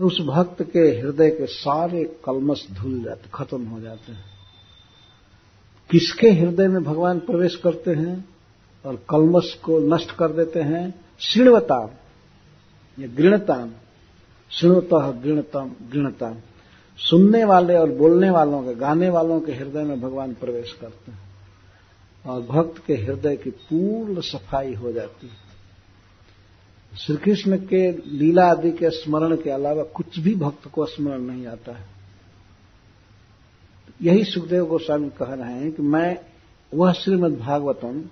[0.00, 4.24] उस भक्त के हृदय के सारे कलमस धुल जाते, खत्म हो जाते हैं।
[5.90, 8.28] किसके हृदय में भगवान प्रवेश करते हैं
[8.86, 11.00] और कलमस को नष्ट कर देते हैं?
[11.20, 11.90] श्रृणवताम।
[13.02, 13.70] या गृणताम।
[14.50, 14.88] श्रृणवत
[15.24, 16.36] गृणतम, गृणताम।
[16.98, 21.20] सुनने वाले और बोलने वालों के, गाने वालों के हृदय में भगवान प्रवेश करते हैं।
[22.26, 25.43] और भक्त के हृदय की पूर्ण सफ़ाई हो जाती है।
[26.98, 31.46] श्री कृष्ण के लीला आदि के स्मरण के अलावा कुछ भी भक्त को स्मरण नहीं
[31.46, 31.86] आता है।
[34.02, 36.16] यही सुखदेव गोस्वामी कह रहे हैं कि मैं
[36.72, 38.02] वह श्रीमद भागवतम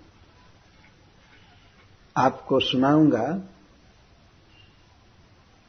[2.16, 3.26] आपको सुनाऊँगा,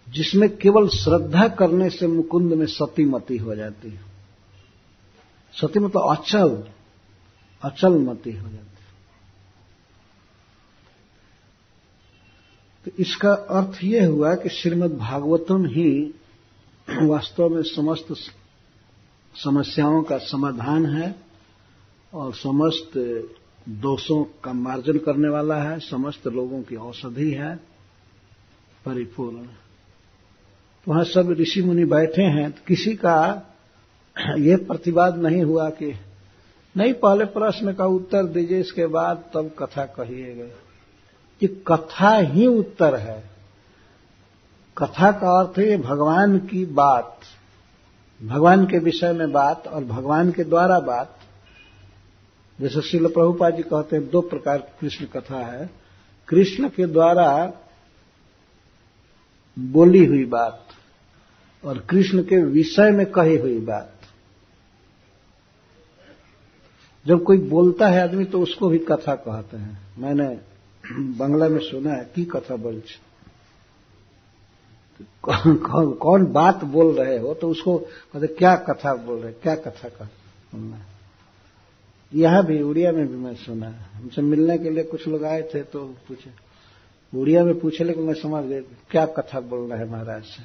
[0.07, 4.01] जिसमें केवल श्रद्धा करने से मुकुंद में सतीमती हो जाती है।
[5.53, 6.63] सती मतलब अचल
[7.61, 8.72] अचल मती हो जाती
[12.85, 15.89] तो इसका अर्थ यह हुआ कि श्रीमद् भागवतम ही
[16.87, 18.07] वास्तव में समस्त
[19.35, 21.15] समस्याओं का समाधान है
[22.13, 22.91] और समस्त
[23.69, 27.55] दोषों का मार्जन करने वाला है, समस्त लोगों की औषधि है,
[28.85, 29.47] परिपूर्ण।
[30.87, 33.17] वहाँ सब ऋषि मुनि बैठे हैं तो किसी का
[34.37, 35.93] यह प्रतिवाद नहीं हुआ कि,
[36.75, 40.45] नहीं, पहले प्रश्न का उत्तर दीजिए, इसके बाद तब कथा कहिएगा।
[41.43, 43.23] कि कथा ही उत्तर है।
[44.77, 47.19] कथा का अर्थ है भगवान की बात,
[48.21, 51.17] भगवान के विषय में बात और भगवान के द्वारा बात।
[52.59, 55.69] जैसे शिल प्रभुपा जी कहते हैं, दो प्रकार की कृष्ण कथा है।
[56.27, 57.53] कृष्ण के द्वारा
[59.57, 60.67] बोली हुई बात
[61.63, 63.93] और कृष्ण के विषय में कही हुई बात।
[67.05, 70.52] जब कोई बोलता है आदमी तो उसको भी कथा कहते हैं। मैंने
[70.83, 72.81] बंगला में सुना है की कथा बोल
[75.23, 77.33] कौन, कौन, कौन बात बोल रहे हो?
[77.33, 80.85] तो उसको कहते क्या कथा बोल रहे क्या कथा का सुनना
[82.13, 85.63] यहाँ भी उड़िया में भी मैं सुना हमसे मिलने के लिए कुछ लोग आए थे
[85.63, 86.31] तो पूछे।
[87.13, 88.61] उड़िया में पूछे लेकिन मैं समझ गए
[88.91, 90.43] क्या कथा बोल रहे महाराज से।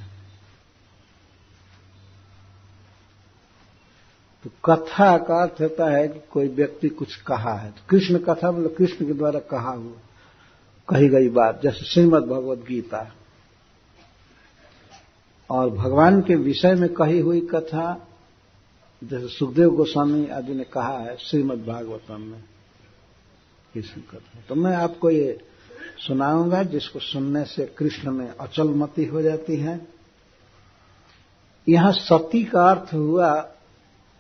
[4.45, 8.51] तो कथा का अर्थ होता है कि कोई व्यक्ति कुछ कहा है। तो कृष्ण कथा
[8.51, 10.01] मतलब कृष्ण के द्वारा कहा हुआ।
[10.89, 13.15] कही गई बात, जैसे श्रीमद भगवत गीता।
[15.51, 18.09] और भगवान के विषय में कही हुई कथा,
[19.05, 22.45] जैसे सुखदेव गोस्वामी आदि ने कहा है श्रीमद भागवतम में
[23.75, 25.41] कृष्ण कथा। तो मैं आपको ये
[26.07, 29.89] सुनाऊँगा, जिसको सुनने से कृष्ण में अचल मति हो जाती है।
[31.69, 33.41] यहाँ सती का अर्थ हुआ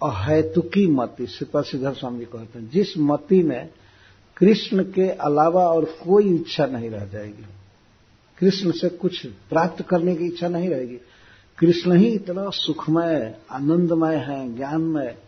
[0.02, 3.70] अहैतुकी मति श्रीधर स्वामी कहते हैं। जिस मति में
[4.38, 7.46] कृष्ण के अलावा और कोई इच्छा नहीं रह जाएगी।
[8.38, 10.98] कृष्ण से कुछ प्राप्त करने की इच्छा नहीं रहेगी।
[11.58, 15.18] कृष्ण ही इतना सुखमय, आनंदमय है, ज्ञानमय,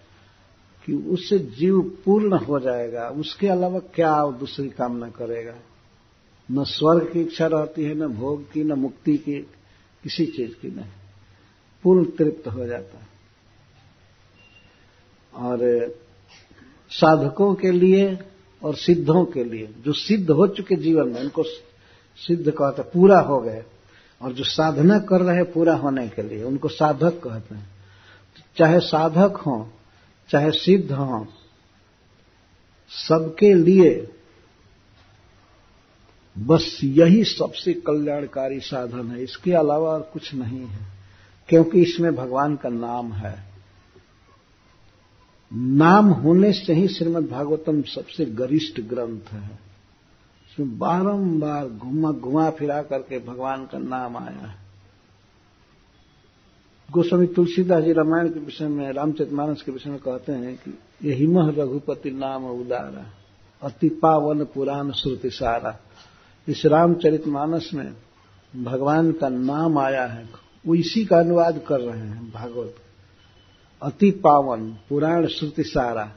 [0.87, 5.55] कि उससे जीव पूर्ण हो जाएगा। उसके अलावा क्या दूसरी कामना करेगा?
[6.51, 9.41] न स्वर्ग की इच्छा रहती है, न भोग की, न मुक्ति की,
[10.03, 10.87] किसी चीज़ की नहीं।
[11.83, 13.11] पूर्ण तृप्त हो जाता है।
[15.35, 15.91] और
[16.91, 18.19] साधकों के लिए
[18.63, 21.43] और सिद्धों के लिए। जो सिद्ध हो चुके जीवन में, उनको
[22.17, 23.65] सिद्ध कहते पूरा हो गए।
[24.23, 27.71] और जो साधना कर रहे पूरा होने के लिए, उनको साधक कहते हैं।
[28.57, 29.73] चाहे साधक हो,
[30.31, 31.27] चाहे सिद्ध हो,
[32.89, 34.15] सबके लिए
[36.39, 40.87] बस यही सबसे कल्याणकारी साधन है। इसके अलावा और कुछ नहीं है,
[41.49, 43.50] क्योंकि इसमें भगवान का नाम है।
[45.53, 49.59] नाम होने से ही श्रीमद् भागवतम सबसे गरिष्ठ ग्रंथ है।
[50.47, 54.57] इसमें बारंबार घुमा घुमा फिरा करके भगवान का नाम आया है।
[56.93, 60.79] गोस्वामी तुलसीदास जी रामायण के विषय में रामचरित मानस के विषय में कहते हैं कि
[61.09, 63.07] यही मह रघुपति नाम उदारा,
[63.63, 65.79] अति पावन पुराण श्रुति सारा।
[66.49, 67.93] इस रामचरित मानस में
[68.57, 70.29] भगवान का नाम आया है।
[70.67, 72.75] वो इसी का अनुवाद कर रहे हैं, भागवत।
[73.83, 76.13] अति पावन, पुराण श्रुति सारा।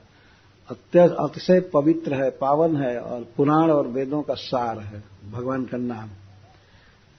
[0.70, 6.09] अतिशय पवित्र है, पावन है और पुराण और वेदों का सार है, भगवान का नाम।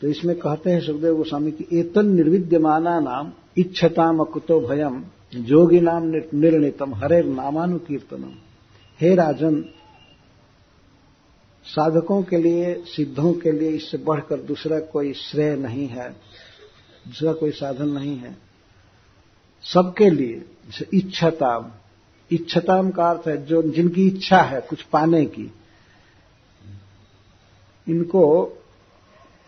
[0.01, 5.03] तो इसमें कहते हैं सुखदेव गोस्वामी की एतन निर्विद्यमाना नाम इच्छताम अकुतो भयम,
[5.35, 8.33] जोगी नाम निर्णितम हरे नामानुकीर्तनम।
[9.01, 9.65] हे राजन,
[11.67, 16.09] साधकों के लिए, सिद्धों के लिए इससे बढ़कर दूसरा कोई श्रेय नहीं है,
[17.07, 18.37] दूसरा कोई साधन नहीं है।
[19.65, 20.45] सबके लिए
[20.95, 21.71] इच्छताम
[22.31, 25.53] इच्छताम का अर्थ है जो, जिनकी इच्छा है कुछ पाने की,
[27.89, 28.45] इनको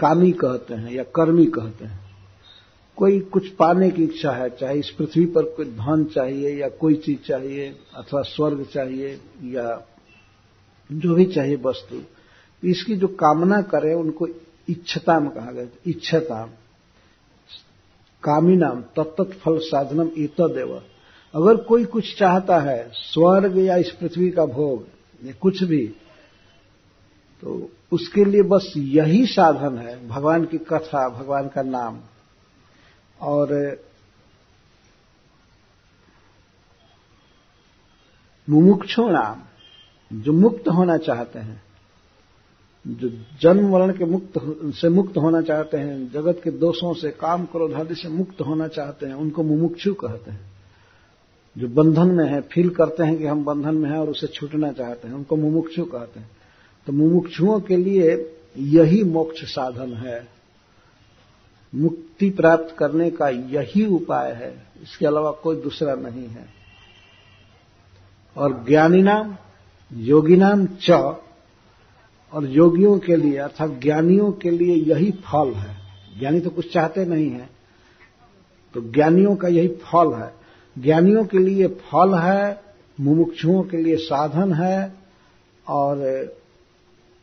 [0.00, 2.00] कामी कहते हैं या कर्मी कहते हैं।
[2.96, 6.94] कोई कुछ पाने की इच्छा है, चाहे इस पृथ्वी पर कोई धन चाहिए या कोई
[6.94, 9.86] चीज़ चाहिए, अथवा स्वर्ग चाहिए या
[10.92, 12.00] जो भी चाहिए वस्तु,
[12.62, 14.28] इसकी जो कामना करे, उनको
[14.68, 16.50] इच्छताम कहा गया, इच्छताम।
[18.26, 20.74] कामी नाम तत्त फल साधनम इत देव
[21.34, 24.86] अगर कोई कुछ चाहता है, स्वर्ग या इस पृथ्वी का भोग,
[25.22, 25.86] या कुछ भी
[27.42, 31.98] तो उसके लिए बस यही साधन है, भगवान की कथा, भगवान का नाम।
[33.20, 33.52] और
[38.48, 39.42] मुमुक्षु नाम
[40.12, 41.62] जो मुक्त होना चाहते हैं
[42.86, 43.10] जो
[43.40, 44.32] जन्म वर्ण के मुक्त
[44.74, 48.68] से मुक्त होना चाहते हैं, जगत के दोषों से, काम क्रोध आदि से मुक्त होना
[48.68, 50.52] चाहते हैं, उनको मुमुक्षु कहते हैं।
[51.58, 54.72] जो बंधन में है, फील करते हैं कि हम बंधन में हैं और उसे छूटना
[54.72, 56.30] चाहते हैं, उनको मुमुक्षु कहते हैं।
[56.86, 60.28] तो मुमुक्षुओं के लिए यही मोक्ष साधन है।
[61.74, 66.46] मुक्ति प्राप्त करने का यही उपाय है। इसके अलावा कोई दूसरा नहीं है।
[68.36, 69.36] और ज्ञानी नाम,
[69.92, 71.16] योगी नाम, च
[72.32, 75.76] और योगियों के लिए अर्थात ज्ञानियों के लिए यही फल है।
[76.18, 77.50] ज्ञानी तो कुछ चाहते नहीं है
[78.74, 80.34] तो ज्ञानियों का यही फल है।
[80.78, 82.62] ज्ञानियों के लिए फल है,
[83.00, 84.92] मुमुक्षुओं के लिए साधन है,
[85.68, 85.96] और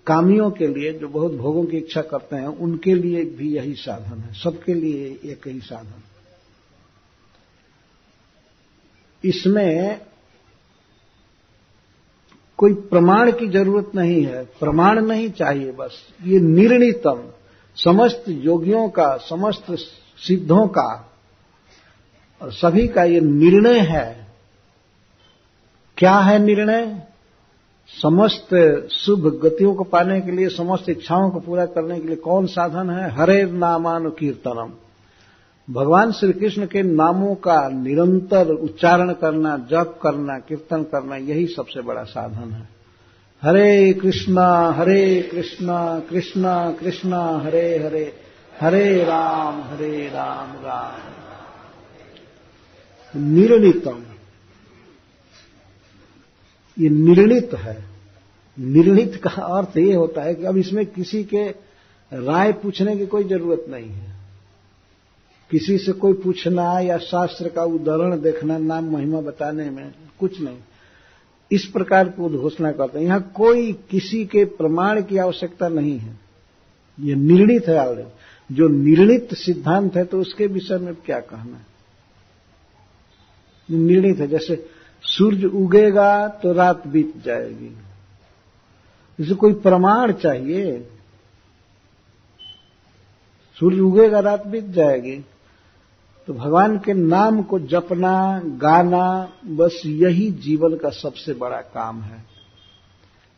[0.08, 4.20] कामियों के लिए जो बहुत भोगों की इच्छा करते हैं, उनके लिए भी यही साधन
[4.20, 6.04] है। सबके लिए एक ही साधन।
[9.24, 10.02] इसमें
[12.64, 15.92] कोई प्रमाण की ज़रूरत नहीं है, प्रमाण नहीं चाहिए बस।
[16.24, 17.24] ये निर्णितम,
[17.76, 19.66] समस्त योगियों का, समस्त
[20.18, 21.14] सिद्धों का,
[22.42, 24.28] और सभी का ये निर्णय है।
[25.98, 27.04] क्या है निर्णय?
[28.02, 28.56] समस्त
[28.92, 32.90] शुभ गतियों को पाने के लिए, समस्त इच्छाओं को पूरा करने के लिए कौन साधन
[32.90, 33.12] है?
[33.12, 34.83] हरे नामानुकीर्तनम।
[35.70, 41.82] भगवान श्री कृष्ण के नामों का निरंतर उच्चारण करना, जप करना, कीर्तन करना, यही सबसे
[41.82, 42.70] बड़ा साधन है।
[43.42, 48.14] हरे कृष्णा हरे कृष्णा कृष्णा कृष्णा, हरे हरे
[48.60, 51.14] हरे राम हरे राम राम।
[53.22, 54.04] निर्णितम।
[56.80, 57.84] ये निर्णित है।
[58.60, 61.46] निर्णित का अर्थ ये होता है कि अब इसमें किसी के
[62.14, 64.13] राय पूछने की कोई ज़रूरत नहीं है।
[65.54, 70.58] किसी से कोई पूछना या शास्त्र का उदाहरण देखना, नाम महिमा बताने में कुछ नहीं।
[71.52, 76.20] इस प्रकार की उद्घोषणा करते हैं। यहाँ कोई किसी के प्रमाण की आवश्यकता नहीं है।
[77.00, 81.66] ये निर्णित है ऑलरेडी जो निर्णित सिद्धांत है तो उसके विषय में क्या कहना है?
[83.72, 84.70] निर्णित है। जैसे
[85.04, 87.78] सूर्य उगेगा तो रात बीत जाएगी।
[89.20, 90.88] इसे कोई प्रमाण चाहिए?
[93.60, 95.26] सूर्य उगेगा, रात बीत जाएगी।
[96.28, 102.26] तो भगवान के नाम को जपना, गाना, बस यही जीवन का सबसे बड़ा काम है।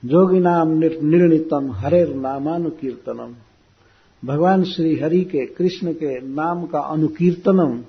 [0.05, 3.35] जोगी नाम निर्णितम हरे नामानुकीर्तनम।
[4.27, 7.83] भगवान श्री हरि के, कृष्ण के नाम का अनुकीर्तनम।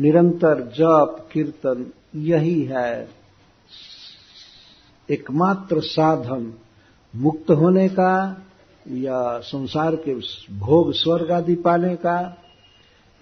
[0.00, 3.08] निरंतर जप, कीर्तन, यही है
[5.10, 6.54] एकमात्र साधन।
[7.16, 8.42] मुक्त होने का
[8.88, 10.14] या संसार के
[10.58, 12.42] भोग स्वर्ग आदि पाने का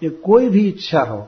[0.03, 1.27] या कोई भी इच्छा हो,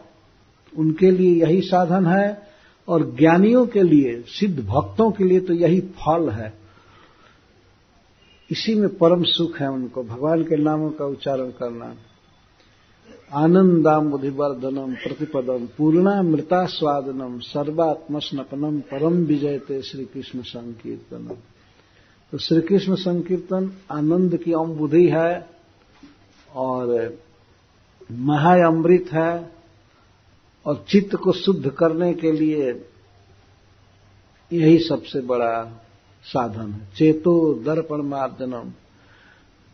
[0.73, 2.47] उनके लिए यही साधन है
[2.87, 6.53] और ज्ञानियों के लिए, सिद्ध भक्तों के लिए तो यही फल है।
[8.51, 11.95] इसी में परम सुख है उनको, भगवान के नामों का उच्चारण करना।
[13.33, 21.35] आनंदाम बुद्धिवर्धनम प्रतिपदम पूर्णा मृता स्वादनम सर्वात्मस्नपनम परम विजयते श्री कृष्ण संकीर्तनम।
[22.33, 25.49] तो श्री कृष्ण संकीर्तन आनंद की अम्बुधि है
[26.55, 27.17] और
[28.11, 29.51] महाअमृत है
[30.65, 32.89] और चित्त को शुद्ध करने के लिए
[34.53, 35.83] यही सबसे बड़ा
[36.23, 38.71] साधन है। चेतो दर्पण मार्जनम।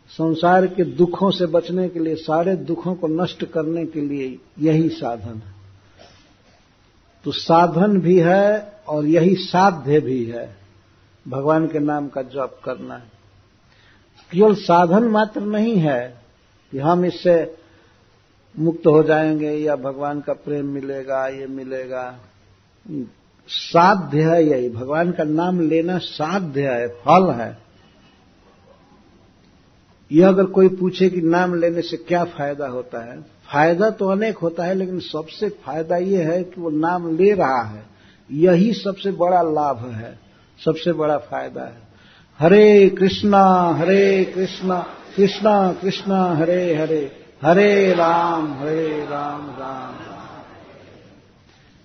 [0.08, 4.88] संसार के दुखों से बचने के लिए, सारे दुखों को नष्ट करने के लिए यही
[4.88, 5.54] साधन है।
[7.24, 10.56] तो साधन भी है और यही साध्य भी है।
[11.28, 13.10] भगवान के नाम का जप करना है।
[14.32, 16.22] केवल साधन मात्र नहीं है
[16.70, 17.63] कि हम इससे
[18.58, 22.18] मुक्त हो जाएँगे या भगवान का प्रेम मिलेगा, ये मिलेगा।
[23.48, 27.58] साध्य है यही। भगवान का नाम लेना साध्य है, फल है।
[30.12, 34.38] यह अगर कोई पूछे कि नाम लेने से क्या फ़ायदा होता है, फ़ायदा तो अनेक
[34.38, 37.82] होता है, लेकिन सबसे फ़ायदा यह है कि वो नाम ले रहा है।
[38.32, 40.18] यही सबसे बड़ा लाभ है,
[40.64, 41.82] सबसे बड़ा फ़ायदा है।
[42.38, 44.86] हरे कृष्णा हरे कृष्णा
[45.16, 49.92] कृष्णा कृष्णा, हरे हरे। हरे राम हरे राम राम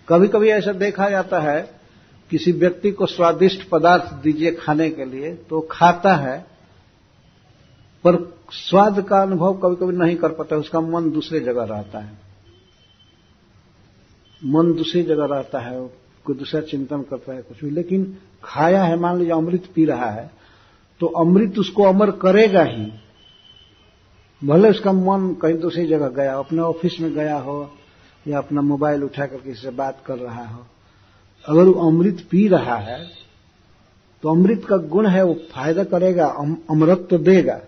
[0.07, 1.61] कभी कभी ऐसा देखा जाता है,
[2.31, 6.39] किसी व्यक्ति को स्वादिष्ट पदार्थ दीजिए खाने के लिए तो खाता है,
[8.05, 8.15] पर
[8.51, 12.17] स्वाद का अनुभव कभी कभी नहीं कर पाता उसका मन दूसरी जगह रहता है।
[14.41, 15.79] मन दूसरी जगह रहता है,
[16.25, 20.09] कोई दूसरा चिंतन करता है, कुछ भी। लेकिन खाया है, मान लीजिए अमृत पी रहा
[20.11, 20.29] है
[21.01, 22.91] तो अमृत उसको अमर करेगा ही।
[24.41, 27.71] भले उसका मन कहीं दूसरी जगह गया अपने ऑफ़िस में गया हो,
[28.25, 30.65] या अपना मोबाइल उठा कर किसी से बात कर रहा हो,
[31.45, 32.99] अगर वो अमृत पी रहा है
[34.23, 36.25] तो अमृत का गुण है वो फ़ायदा करेगा
[36.71, 37.59] अमृत तो देगा।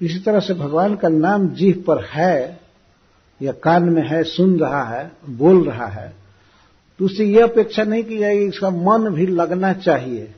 [0.00, 2.60] इसी तरह से भगवान का नाम जीव पर है,
[3.40, 6.12] या कान में है, सुन रहा है, बोल रहा है
[7.00, 10.34] तो उससे यह अपेक्षा नहीं की जाएगी इसका मन भी लगना चाहिए।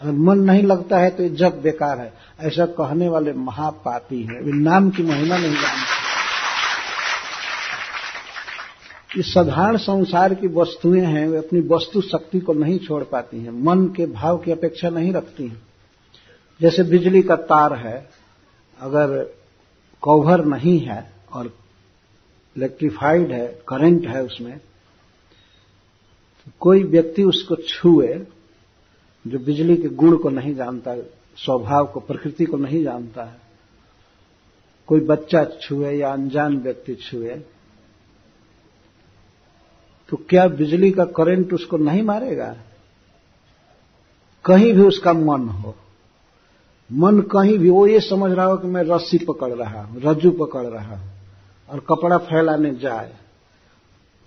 [0.00, 4.40] अगर मन नहीं लगता है तो ये जब बेकार है। ऐसा कहने वाले महापापी है।
[4.40, 6.04] वे नाम की महिमा नहीं जानते।
[9.20, 13.50] इस साधारण संसार की वस्तुएँ हैं, वे अपनी वस्तु शक्ति को नहीं छोड़ पाती हैं।
[13.50, 15.62] मन के भाव की अपेक्षा नहीं रखती हैं।
[16.60, 18.10] जैसे बिजली का तार है,
[18.80, 19.34] अगर
[20.04, 21.46] कवर नहीं है और
[22.56, 24.58] इलेक्ट्रीफाइड है, करंट है उसमें
[26.44, 28.26] तो कोई व्यक्ति उसको छुए
[29.24, 30.96] जो बिजली के गुण को नहीं जानता,
[31.36, 33.36] स्वभाव को, प्रकृति को नहीं जानता है।
[34.88, 37.42] कोई बच्चा छुए या अनजान व्यक्ति छुए
[40.08, 42.54] तो क्या बिजली का करंट उसको नहीं मारेगा?
[44.44, 45.74] कहीं भी उसका मन हो।
[46.90, 50.30] मन कहीं भी, वो ये समझ रहा हो कि मैं रस्सी पकड़ रहा हूँ, रज्जू
[50.30, 51.10] पकड़ रहा हूँ,
[51.68, 53.14] और कपड़ा फैलाने जाए।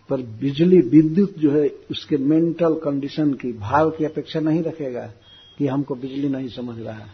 [0.09, 5.11] पर बिजली विद्युत जो है, उसके मेंटल कंडीशन की भाव की अपेक्षा नहीं रखेगा
[5.57, 7.07] कि हमको बिजली नहीं समझ रहा है।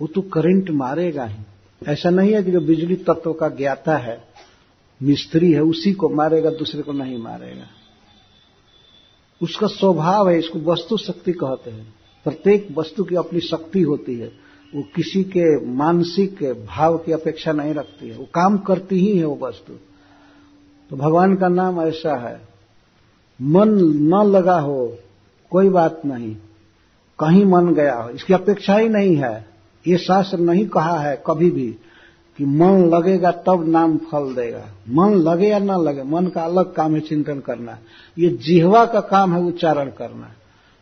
[0.00, 1.42] वो तो करंट मारेगा ही।
[1.86, 4.24] ऐसा नहीं है कि जो बिजली तत्व का ज्ञाता है,
[5.02, 7.66] मिस्त्री है, उसी को मारेगा, दूसरे को नहीं मारेगा।
[9.42, 14.32] उसका स्वभाव है, इसको वस्तु शक्ति कहते हैं। प्रत्येक वस्तु की अपनी शक्ति होती है।
[14.74, 19.24] वो किसी के मानसिक भाव की अपेक्षा नहीं रखती है। वो काम करती ही है
[19.24, 19.72] वो वस्तु।
[20.90, 22.40] तो भगवान का नाम ऐसा है।
[23.42, 23.68] मन,
[24.02, 24.96] न लगा हो,
[25.50, 26.36] कोई बात नहीं।
[27.18, 29.46] कहीं मन गया हो, इसकी अपेक्षा ही नहीं है।
[29.86, 31.76] ये शास्त्र नहीं कहा है कभी भी
[32.38, 36.72] कि मन लगेगा तब नाम फल देगा। मन लगे या न लगे, मन का अलग
[36.74, 37.78] काम है चिंतन करना।
[38.18, 40.28] ये जिहवा का काम है उच्चारण करना।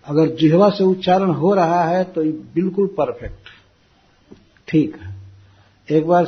[0.07, 2.23] अगर जिहवा से उच्चारण हो रहा है तो
[2.55, 3.49] बिल्कुल परफेक्ट।
[4.69, 5.15] ठीक है।
[5.91, 6.27] एक बार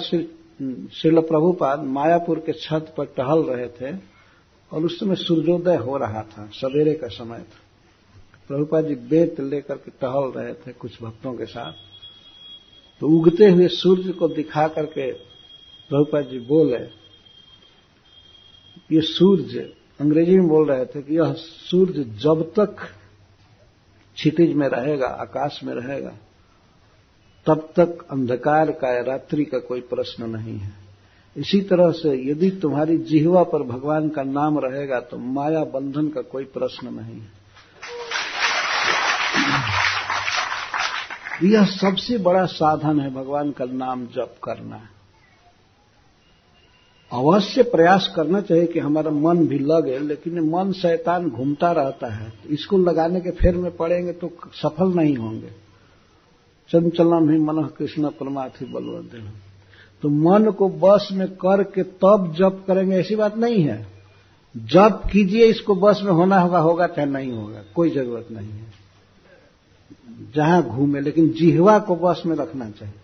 [0.61, 3.96] श्रील प्रभुपाद मायापुर के छत पर टहल रहे थे
[4.72, 7.61] और उस समय सूर्योदय हो रहा था, सवेरे का समय था।
[8.48, 11.72] प्रभुपाद जी बेत लेकर के टहल रहे थे कुछ भक्तों के साथ।
[13.02, 16.78] तो उगते हुए सूर्य को दिखा करके प्रभुपाद जी बोले,
[18.90, 22.76] ये सूर्य, अंग्रेज़ी में बोल रहे थे कि यह सूर्य जब तक
[24.16, 26.18] क्षितिज में रहेगा, आकाश में रहेगा
[27.49, 30.72] तब तक अंधकार का या रात्रि का कोई प्रश्न नहीं है।
[31.36, 36.20] इसी तरह से यदि तुम्हारी जिहवा पर भगवान का नाम रहेगा तो माया बंधन का
[36.22, 37.36] कोई प्रश्न नहीं है।
[41.44, 44.80] यह सबसे बड़ा साधन है भगवान का नाम जप करना।
[47.12, 52.28] अवश्य प्रयास करना चाहिए कि हमारा मन भी लगे, लेकिन मन शैतान घूमता रहता है।
[52.30, 55.68] तो इसको लगाने के फेर में पड़ेंगे तो सफल नहीं होंगे।
[56.71, 59.33] चंचलम ही मन कृष्ण परमाथि बलवंत
[60.03, 63.87] तो मन को बस में करके तब जप करेंगे, ऐसी बात नहीं है।
[64.57, 68.73] जप कीजिए, इसको बस में होना होगा होगा चाहे नहीं होगा, कोई ज़रूरत नहीं है।
[70.35, 72.95] जहाँ घूमे, लेकिन जिहवा को बस में रखना चाहिए।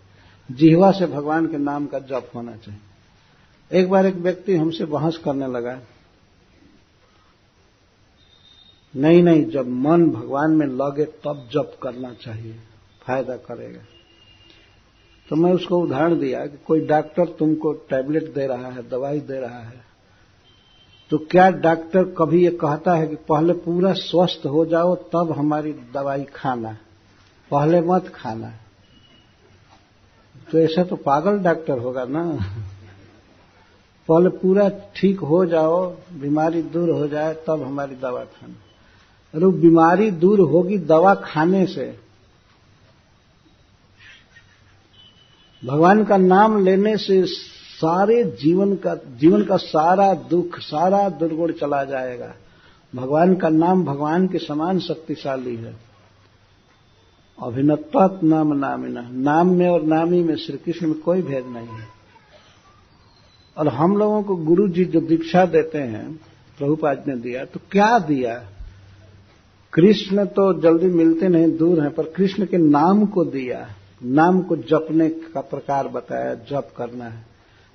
[0.49, 5.17] जिहवा से भगवान के नाम का जप होना चाहिए। एक बार एक व्यक्ति हमसे बहस
[5.17, 5.79] करने लगा,
[8.93, 12.55] नहीं नहीं, जब मन भगवान में लगे, तब जप करना चाहिए।
[13.05, 13.81] फ़ायदा करेगा।
[15.29, 19.39] तो मैं उसको उदाहरण दिया कि कोई डॉक्टर तुमको टैबलेट दे रहा है, दवाई दे
[19.39, 19.83] रहा है
[21.11, 25.73] तो क्या डॉक्टर कभी ये कहता है कि पहले पूरा स्वस्थ हो जाओ, तब हमारी
[25.93, 26.71] दवाई खाना
[27.51, 28.51] पहले मत खाना
[30.47, 32.23] तो ऐसा तो पागल डॉक्टर होगा ना।
[34.09, 38.55] पहले पूरा ठीक हो जाओ, बीमारी दूर हो जाए, तब हमारी दवा खाना
[39.33, 41.85] अरे बीमारी दूर होगी दवा खाने से
[45.65, 47.25] भगवान का नाम लेने से
[47.81, 52.33] सारे जीवन का जीवन का सारा दुख, सारा दुर्गुण चला जाएगा।
[52.95, 55.75] भगवान का नाम भगवान के समान शक्तिशाली है।
[57.43, 61.87] अभिनत्वात नाम नामिना। नाम में और नामी में श्री कृष्ण में कोई भेद नहीं है।
[63.57, 66.19] और हम लोगों को गुरु जी जो दीक्षा देते हैं,
[66.57, 68.43] प्रभुपाद ने दिया तो क्या दिया?
[69.73, 73.69] कृष्ण तो जल्दी मिलते नहीं, दूर हैं, पर कृष्ण के नाम को दिया।
[74.03, 77.25] नाम को जपने का प्रकार बताया, जप करना है।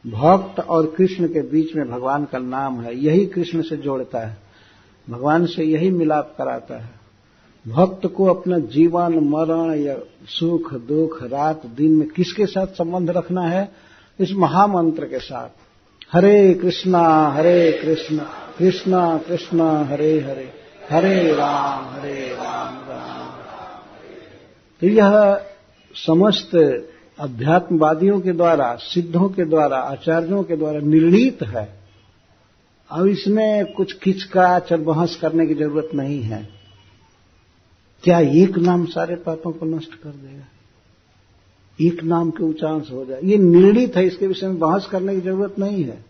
[0.06, 4.36] भक्त और कृष्ण के बीच में भगवान का नाम है, यही कृष्ण से जोड़ता है।
[5.10, 6.90] भगवान से यही मिलाप कराता है।
[7.68, 9.96] भक्त को अपना जीवन, मरण, या
[10.26, 13.72] सुख, दुख, रात, दिन में किसके साथ संबंध रखना है?
[14.20, 15.48] इस महामंत्र के साथ।
[16.12, 18.18] हरे कृष्णा, हरे कृष्ण,
[18.58, 20.52] कृष्णा कृष्णा, हरे हरे
[20.90, 23.30] हरे राम हरे राम राम।
[24.80, 25.40] तो यह
[25.95, 26.55] समस्त
[27.18, 31.80] अध्यात्मवादियों के द्वारा, सिद्धों के द्वारा, आचार्यों के द्वारा निर्णीत है।
[32.91, 36.49] अब इसमें कुछ खिचकाच और बहस करने की ज़रूरत नहीं है।
[38.03, 40.45] क्या एक नाम सारे पापों को नष्ट कर देगा?
[41.80, 45.20] एक नाम के उच्चांश हो जाए। ये निर्णित है, इसके विषय में बहस करने की
[45.20, 46.05] ज़रूरत नहीं है।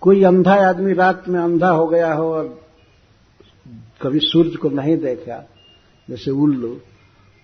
[0.00, 2.68] कोई अंधा आदमी रात में अंधा हो गया हो और
[4.02, 5.48] कभी सूर्य को नहीं देखा
[6.10, 6.80] जैसे उल्लू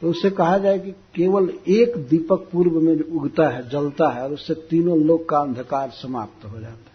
[0.01, 4.33] तो उससे कहा जाए कि केवल एक दीपक पूर्व में उगता है, जलता है, और
[4.33, 6.95] उससे तीनों लोग का अंधकार समाप्त हो जाता है।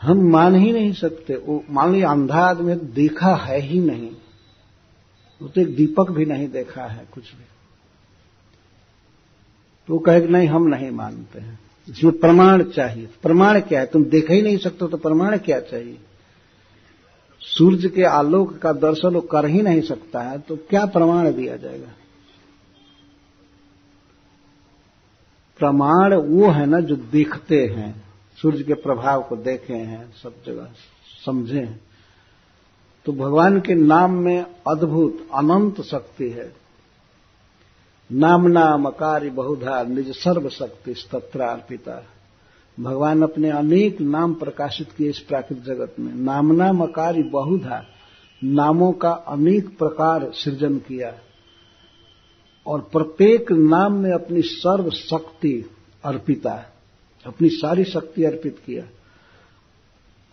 [0.00, 4.10] हम मान ही नहीं सकते। वो मान ली अंधा आदमी देखा है ही नहीं।
[5.42, 7.44] वो तो एक दीपक भी नहीं देखा है कुछ भी।
[9.86, 11.58] तो वो कहे कि नहीं, हम नहीं मानते हैं।
[11.88, 13.86] इसमें प्रमाण चाहिए। प्रमाण क्या है?
[13.86, 15.98] तुम देख ही नहीं सकते तो प्रमाण क्या चाहिए?
[17.40, 21.56] सूर्य के आलोक का दर्शन वो कर ही नहीं सकता है तो क्या प्रमाण दिया
[21.56, 21.88] जाएगा?
[25.58, 28.04] प्रमाण वो है ना जो देखते हैं
[28.36, 30.68] सूर्य के प्रभाव को देखे हैं, सब जगह
[31.26, 31.80] समझे हैं।
[33.06, 36.52] तो भगवान के नाम में अद्भुत, अनंत शक्ति है।
[38.12, 42.06] नाम नाम अकारी बहुधा, निज सर्व शक्ति अर्पिता
[42.80, 47.84] भगवान अपने अनेक नाम प्रकाशित किए इस प्राकृतिक जगत में। नामना मकारी बहुधा
[48.44, 51.14] नामों का अनेक प्रकार सृजन किया।
[52.66, 55.70] और प्रत्येक नाम में अपनी सर्व शक्ति
[56.04, 56.66] अर्पिता,
[57.26, 58.84] अपनी सारी शक्ति अर्पित किया।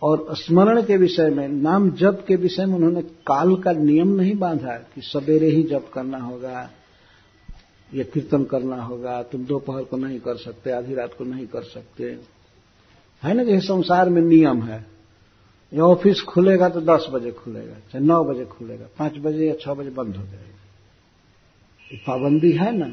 [0.02, 4.34] और स्मरण के विषय में, नाम जप के विषय में उन्होंने काल का नियम नहीं
[4.34, 6.70] बांधा कि सवेरे ही जप करना होगा,
[7.94, 11.62] या कीर्तन करना होगा, तुम दोपहर को नहीं कर सकते, आधी रात को नहीं कर
[11.62, 12.37] सकते।
[13.22, 14.86] है ना जैसे संसार में नियम है?
[15.74, 19.74] ये ऑफ़िस खुलेगा तो दस बजे खुलेगा, चाहे नौ बजे खुलेगा, पाँच बजे या छह
[19.74, 20.58] बजे बंद हो जाएगा।
[21.92, 22.86] ये पाबंदी है ना?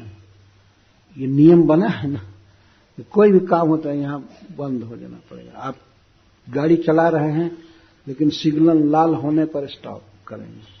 [1.18, 2.20] ये नियम बना है ना?
[3.10, 5.76] कोई भी काम होता है, यहाँ बंद हो जाना पड़ेगा। आप
[6.50, 7.58] गाड़ी चला रहे हैं,
[8.08, 10.76] लेकिन सिग्नल लाल होने पर स्टॉप करेंगे।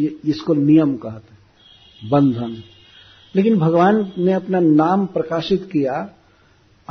[0.00, 1.38] ये, इसको नियम कहते हैं,
[2.10, 2.62] बंधन।
[3.36, 6.14] लेकिन भगवान ने अपना नाम प्रकाशित किया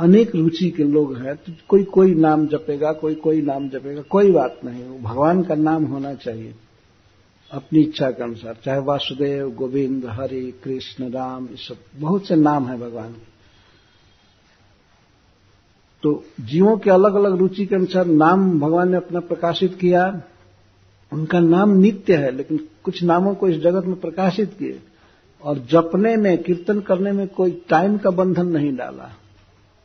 [0.02, 4.32] अनेक रुचि के लोग हैं तो कोई कोई नाम जपेगा, कोई कोई नाम जपेगा, कोई
[4.32, 6.54] बात नहीं, वो भगवान का नाम होना चाहिए,
[7.50, 12.66] अपनी इच्छा के अनुसार, चाहे वासुदेव, गोविंद, हरि, कृष्ण, राम, ये सब, बहुत से नाम
[12.68, 13.30] है भगवान के।
[16.02, 20.22] तो जीवों के अलग अलग रुचि के अनुसार नाम भगवान ने अपना प्रकाशित किया,
[21.12, 24.80] उनका नाम नित्य है, लेकिन कुछ नामों को इस जगत में प्रकाशित किए,
[25.42, 29.10] और जपने में, कीर्तन करने में कोई टाइम का बंधन नहीं डाला।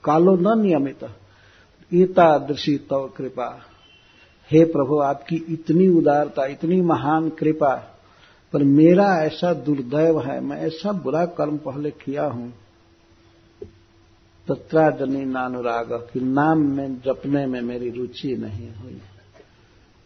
[0.03, 1.03] कालो न नियमित।
[2.47, 3.61] दृषि तव कृपा।
[4.51, 7.75] हे प्रभु, आपकी इतनी उदारता, इतनी महान कृपा,
[8.53, 12.53] पर मेरा ऐसा दुर्दैव है, मैं ऐसा बुरा कर्म पहले किया हूँ।
[14.47, 19.01] तत्रा जनी नानुराग, कि नाम में जपने में मेरी रुचि नहीं हुई।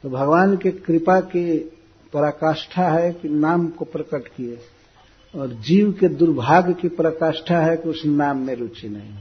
[0.04, 1.58] तो भगवान के कृपा की
[2.14, 4.58] पराकाष्ठा है कि नाम को प्रकट किए,
[5.36, 9.14] और जीव के दुर्भाग्य की पराकाष्ठा है कि उस नाम में रुचि नहीं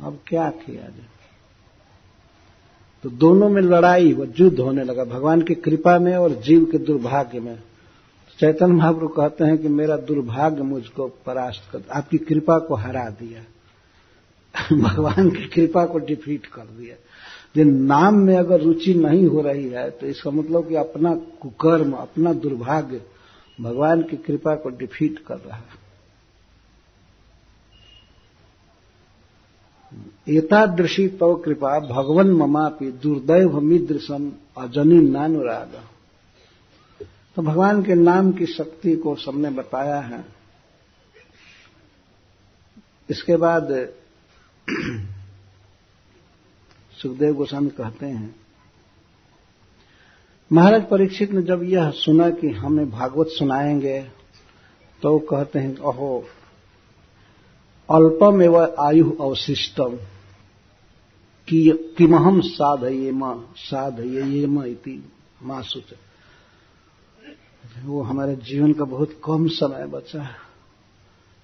[0.00, 1.06] अब क्या किया जाए?
[3.02, 6.78] तो दोनों में लड़ाई व युद्ध होने लगा। भगवान की कृपा में और जीव के
[6.78, 7.62] दुर्भाग्य में।
[8.40, 13.44] चैतन्य महाप्रभु कहते हैं कि मेरा दुर्भाग्य मुझको परास्त कर, आपकी कृपा को हरा दिया।
[14.76, 16.94] भगवान की कृपा को डिफीट कर दिया।
[17.56, 21.92] जो नाम में अगर रुचि नहीं हो रही है तो इसका मतलब कि अपना कुकर्म,
[21.92, 23.02] अपना दुर्भाग्य
[23.60, 25.77] भगवान की कृपा को डिफीट कर रहा है।
[30.28, 35.80] एतादृशी तव कृपा भगवन ममापि दुर्दैव मिद्र मिद्रसम अजनी नानुराग।
[37.36, 40.24] तो भगवान के नाम की शक्ति को सबने बताया है।
[43.10, 43.88] इसके बाद
[47.02, 48.34] सुखदेव गोस्वामी कहते हैं,
[50.52, 54.00] महाराज परीक्षित ने जब यह सुना कि हमें भागवत सुनाएँगे
[55.02, 56.28] तो कहते हैं अहो
[57.88, 59.96] अल्पम एवं आयु अवशिष्टम
[61.48, 63.22] किमहम साधयेम
[63.58, 65.02] साधयेम इति
[65.42, 65.92] मासुच
[67.84, 70.36] वो हमारे जीवन का बहुत कम समय बचा है।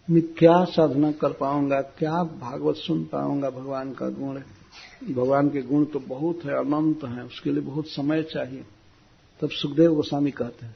[0.09, 4.40] मैं क्या साधना कर पाऊँगा, क्या भागवत सुन पाऊँगा भगवान का गुण
[5.14, 8.64] भगवान के गुण तो बहुत है, अनंत है, उसके लिए बहुत समय चाहिए।
[9.42, 10.74] तब सुखदेव गोस्वामी कहते हैं,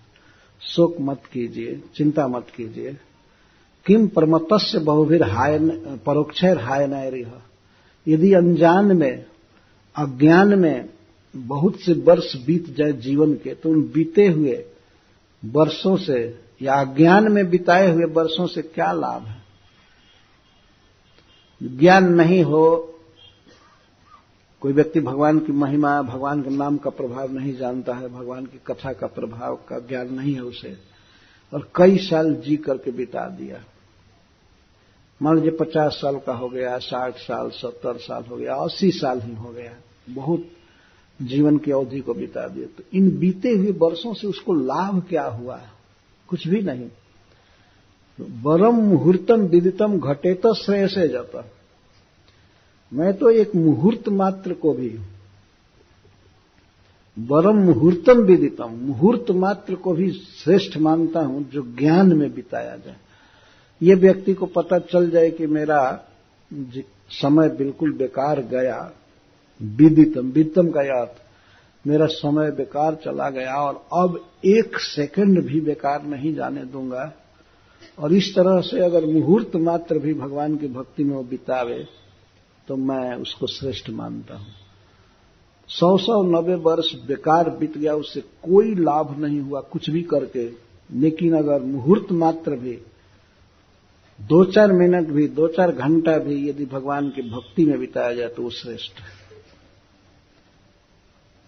[0.63, 2.97] शोक मत कीजिए, चिंता मत कीजिए।
[3.89, 5.59] किम परमतस्य बहुभिर हाय
[6.07, 7.33] परोक्षर हाय नैरिह
[8.09, 9.25] यदि अनजान में,
[9.97, 10.89] अज्ञान में
[11.37, 14.65] बहुत से वर्ष बीत जाए जीवन के तो उन बीते हुए
[15.45, 19.43] वर्षों से या अज्ञान में बिताए हुए वर्षों से क्या लाभ है?
[21.63, 22.95] ज्ञान नहीं हो,
[24.61, 28.61] कोई व्यक्ति भगवान की महिमा, भगवान के नाम का प्रभाव नहीं जानता है, भगवान की
[28.67, 30.77] कथा का प्रभाव का ज्ञान नहीं है उसे,
[31.55, 33.65] और कई साल जी करके बिता दिया।
[35.21, 39.21] मान लीजिए पचास साल का हो गया, साठ साल, सत्तर साल हो गया, अस्सी साल
[39.21, 39.75] ही हो गया,
[40.11, 40.47] बहुत
[41.21, 45.25] जीवन की अवधि को बिता दिया तो इन बीते हुए वर्षों से उसको लाभ क्या
[45.25, 45.61] हुआ?
[46.29, 46.89] कुछ भी नहीं।
[48.43, 51.45] वरम मुहूर्तम विदितम घटे तो श्रेय से जाता।
[52.93, 54.89] मैं तो एक मुहूर्त मात्र को भी,
[57.17, 62.97] वरम मुहूर्तम विदितम, मुहूर्त मात्र को भी श्रेष्ठ मानता हूँ जो ज्ञान में बिताया जाए।
[63.81, 65.81] ये व्यक्ति को पता चल जाए कि मेरा
[67.13, 68.79] समय बिल्कुल बेकार गया
[69.61, 71.23] विदितम विदितम का अर्थ
[71.85, 77.13] मेरा समय बेकार चला गया और अब एक सेकंड भी बेकार नहीं जाने दूँगा।
[77.99, 81.79] और इस तरह से अगर मुहूर्त मात्र भी भगवान की भक्ति में वो बितावे
[82.69, 84.47] तो मैं उसको श्रेष्ठ मानता हूँ।
[85.69, 90.47] सौ सौ नब्बे वर्ष बेकार बीत गया उससे कोई लाभ नहीं हुआ कुछ भी करके।
[90.91, 92.79] लेकिन अगर मुहूर्त मात्र भी
[94.19, 98.29] दो चार मिनट भी दो चार घंटा भी यदि भगवान की भक्ति में बिताया जाए
[98.29, 99.17] तो वो श्रेष्ठ है।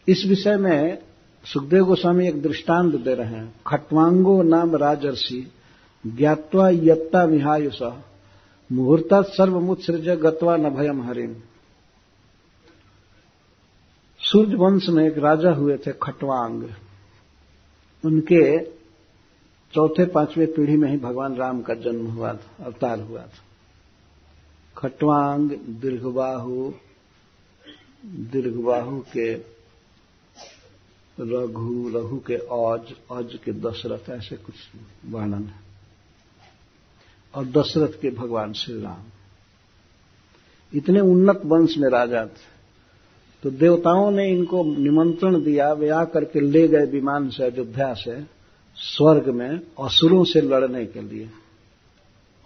[0.08, 0.98] इस विषय में
[1.44, 5.50] सुखदेव गोस्वामी एक दृष्टांत दे रहे हैं। खटवांगो नाम राजर्षि
[6.06, 7.82] ज्ञातवा यत्ता विहायुष,
[8.70, 11.34] मुहूर्ता सर्वमुत्सृज गत्वा न भयम हरिम।
[14.20, 16.64] सूर्य वंश में एक राजा हुए थे खटवांग।
[18.04, 18.58] उनके
[19.74, 23.44] चौथे पाँचवें पीढ़ी में ही भगवान राम का जन्म हुआ था, अवतार हुआ था।
[24.76, 26.72] खटवांग दीर्घबाहु
[28.06, 29.32] दीर्घबाहु के
[31.20, 34.54] रघु रघु के औज औज के दशरथ, ऐसे कुछ
[35.06, 35.60] वर्णन है।
[37.34, 39.02] और दशरथ के भगवान श्री राम।
[40.74, 42.48] इतने उन्नत वंश में राजा थे
[43.42, 48.39] तो देवताओं ने इनको निमंत्रण दिया, वे आकर के ले गए विमान से, अयोध्या से।
[48.80, 51.30] स्वर्ग में असुरों से लड़ने के लिए।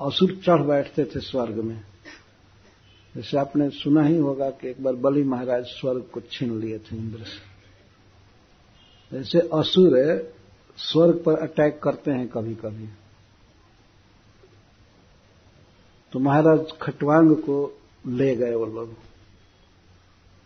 [0.01, 1.81] असुर चढ़ बैठते थे स्वर्ग में।
[3.17, 6.97] जैसे आपने सुना ही होगा कि एक बार बलि महाराज स्वर्ग को छीन लिए थे
[6.97, 7.55] इंद्र से।
[9.19, 10.33] जैसे असुर
[10.79, 12.89] स्वर्ग पर अटैक करते हैं कभी कभी
[16.13, 18.95] तो महाराज खटवांग को ले गए वो लोग।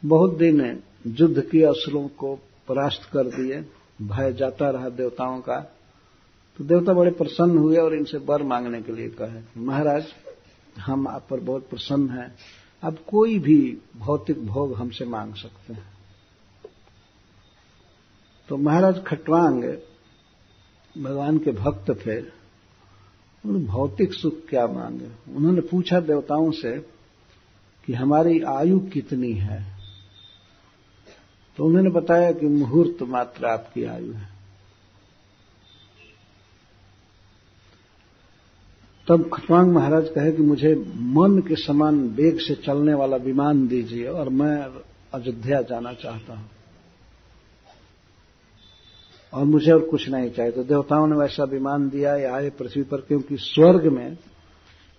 [0.05, 2.35] बहुत दिन युद्ध किए असुरों को,
[2.69, 3.65] परास्त कर दिए।
[4.03, 5.78] भय जाता रहा देवताओं का।
[6.59, 10.07] तो देवता बड़े प्रसन्न हुए और इनसे वर मांगने के लिए कहे। महाराज,
[10.81, 12.35] हम आप पर बहुत प्रसन्न हैं।
[12.83, 15.93] अब कोई भी भौतिक भोग हमसे मांग सकते हैं।
[18.49, 19.65] तो महाराज खटवांग
[21.05, 25.35] भगवान के भक्त थे। उन्होंने भौतिक सुख क्या मांगे?
[25.35, 26.79] उन्होंने पूछा देवताओं से
[27.87, 29.79] कि हमारी आयु कितनी है?
[31.57, 34.38] तो उन्होंने बताया कि मुहूर्त मात्र आपकी आयु है।
[39.09, 44.07] तब खटवांग महाराज कहे कि मुझे मन के समान वेग से चलने वाला विमान दीजिए
[44.07, 44.63] और मैं
[45.15, 46.51] अयोध्या जाना चाहता हूँ।
[49.35, 52.83] और मुझे और कुछ नहीं चाहिए। तो देवताओं ने वैसा विमान दिया, या आए पृथ्वी
[52.83, 54.17] पर, क्योंकि स्वर्ग में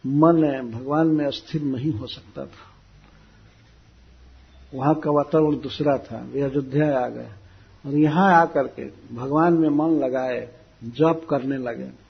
[0.07, 2.76] मन भगवान में स्थिर नहीं हो सकता था।
[4.74, 7.28] वहाँ का वातावरण दूसरा था, वे अयोध्या आ गए।
[7.86, 10.49] और यहाँ आकर के भगवान में मन लगाए,
[10.84, 12.09] जप करने लगे।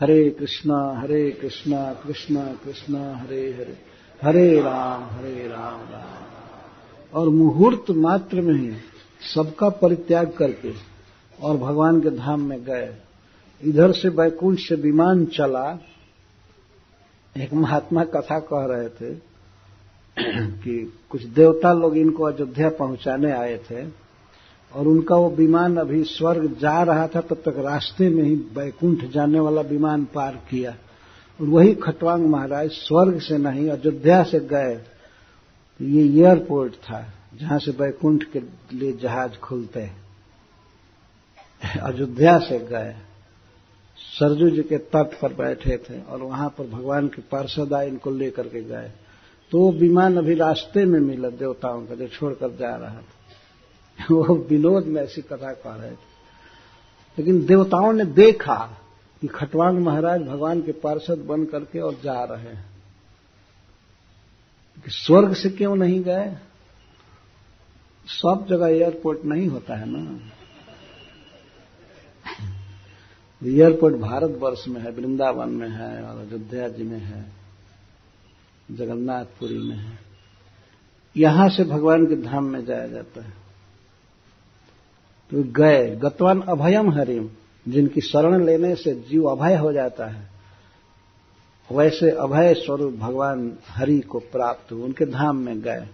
[0.00, 3.78] हरे कृष्णा हरे कृष्णा कृष्णा कृष्णा, हरे हरे।
[4.22, 8.72] हरे राम हरे राम राम। और मुहूर्त मात्र में ही
[9.34, 10.72] सबका परित्याग करके
[11.42, 12.96] और भगवान के धाम में गए।
[13.64, 15.78] इधर से बैकुंठ से विमान चला।
[17.36, 19.14] एक महात्मा कथा कह रहे थे
[20.62, 24.05] कि कुछ देवता लोग इनको अयोध्या पहुँचाने आए थे।
[24.76, 29.04] और उनका वो विमान अभी स्वर्ग जा रहा था, तब तक रास्ते में ही बैकुंठ
[29.04, 30.70] जाने वाला विमान पार किया।
[31.40, 34.74] और वही खटवांग महाराज स्वर्ग से नहीं, अयोध्या से गए।
[35.78, 38.40] तो ये एयरपोर्ट था, जहाँ से बैकुंठ के
[38.76, 39.96] लिए जहाज़ खुलते हैं।
[41.80, 42.96] अयोध्या से गए।
[43.98, 48.10] सरजू जी के तट पर बैठे थे और वहाँ पर भगवान के पार्षद आए इनको
[48.10, 48.90] लेकर के गए।
[49.50, 53.15] तो वो विमान अभी रास्ते में मिला, देवताओं का जो छोड़कर जा रहा था।
[54.10, 56.16] वो विनोद में ऐसी कथा कह रहे थे
[57.18, 58.78] लेकिन देवताओं ने देखा
[59.20, 62.76] कि खटवांग महाराज भगवान के पार्षद बन करके और जा रहे हैं।
[64.84, 66.36] कि स्वर्ग से क्यों नहीं गए?
[68.06, 70.20] सब जगह एयरपोर्ट नहीं होता है ना?
[73.44, 77.32] एयरपोर्ट भारतवर्ष में है, वृंदावन में है और अयोध्या जी में है,
[78.70, 79.98] जगन्नाथपुरी में है।
[81.16, 83.45] यहाँ से भगवान के धाम में जाया जाता है।
[85.30, 87.28] तो गए, गतवान अभयम हरिम,
[87.68, 90.30] जिनकी शरण लेने से जीव अभय हो जाता है।
[91.72, 95.88] वैसे अभय स्वरूप भगवान हरि को प्राप्त हुए, उनके धाम में गए।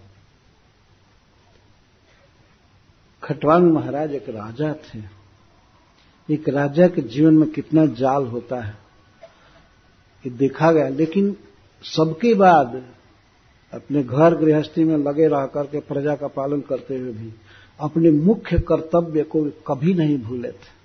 [3.23, 5.01] खटवांग महाराज एक राजा थे।
[6.29, 8.77] एक राजा के जीवन में कितना जाल होता है,
[10.25, 11.35] ये देखा गया। लेकिन
[11.83, 12.81] सबके बाद
[13.73, 17.33] अपने घर गृहस्थी में लगे रह करके प्रजा का पालन करते हुए भी
[17.83, 20.83] अपने मुख्य कर्तव्य को कभी नहीं भूले थे।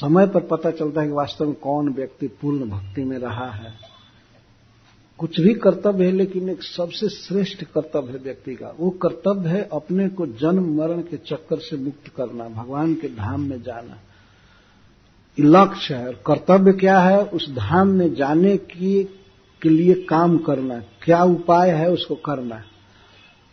[0.00, 3.74] समय पर पता चलता है कि वास्तव में कौन व्यक्ति पूर्ण भक्ति में रहा है।
[5.18, 9.68] कुछ भी कर्तव्य है, लेकिन एक सबसे श्रेष्ठ कर्तव्य है व्यक्ति का। वो कर्तव्य है
[9.72, 13.98] अपने को जन्म, मरण के चक्कर से मुक्त करना, भगवान के धाम में जाना।
[15.40, 17.24] लक्ष्य है। और कर्तव्य क्या है?
[17.24, 19.04] उस धाम में जाने की,
[19.62, 22.64] के लिए काम करना। क्या उपाय है उसको करना?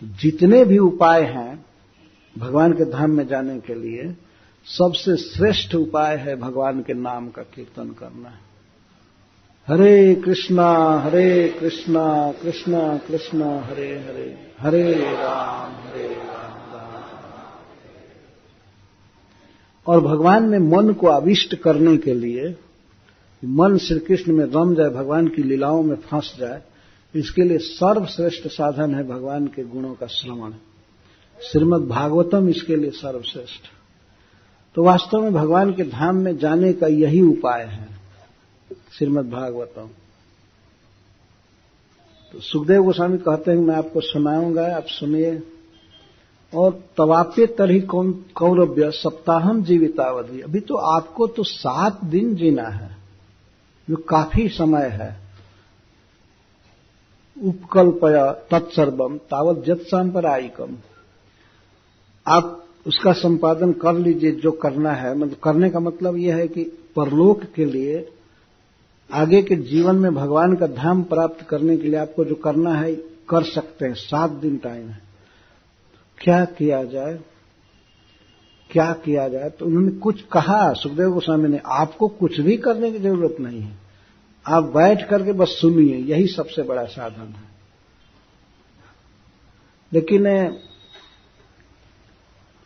[0.06, 1.66] जितने भी उपाय हैं
[2.36, 4.16] भगवान के धाम में जाने के लिए,
[4.68, 8.38] सबसे श्रेष्ठ उपाय है भगवान के नाम का कीर्तन करना।
[9.68, 16.44] हरे कृष्णा हरे कृष्णा कृष्णा कृष्णा, हरे हरे हरे राम हरे राम
[19.88, 22.56] और भगवान में मन को आविष्ट करने के लिए,
[23.44, 26.62] मन श्री कृष्ण में रम जाए, भगवान की लीलाओं में फंस जाए
[27.16, 30.54] इसके लिए सर्वश्रेष्ठ साधन है भगवान के गुणों का श्रवण।
[31.52, 33.62] श्रीमद भागवतम इसके लिए सर्वश्रेष्ठ।
[34.76, 37.88] तो वास्तव में भगवान के धाम में जाने का यही उपाय है।
[38.92, 39.90] श्रीमद भागवतम।
[42.32, 45.44] तो सुखदेव गोस्वामी कहते हैं, मैं आपको सुनाऊँगा, आप सुनिए।
[46.54, 47.80] और तवाप्य तरही
[48.36, 52.98] कौरव्य सप्ताहम जीवितावधि। अभी तो आपको तो सात दिन जीना है।
[53.90, 55.25] जो काफ़ी समय है।
[57.44, 60.78] उपकल्पय तत्सर्वम तावत जत सांपरायिकम
[62.28, 66.64] आप उसका संपादन कर लीजिए, जो करना है। मतलब करने का मतलब यह है कि
[66.96, 68.10] परलोक के लिए,
[69.14, 72.96] आगे के जीवन में भगवान का धाम प्राप्त करने के लिए आपको जो करना है,
[73.30, 75.02] कर सकते हैं। सात दिन टाइम है।
[76.22, 77.20] क्या किया जाए?
[78.72, 79.50] क्या किया जाए?
[79.50, 83.85] तो उन्होंने कुछ कहा। सुखदेव गोस्वामी ने आपको कुछ भी करने की ज़रूरत नहीं है।
[84.46, 87.54] आप बैठ करके बस सुनिए, यही सबसे बड़ा साधन है।
[89.92, 90.26] लेकिन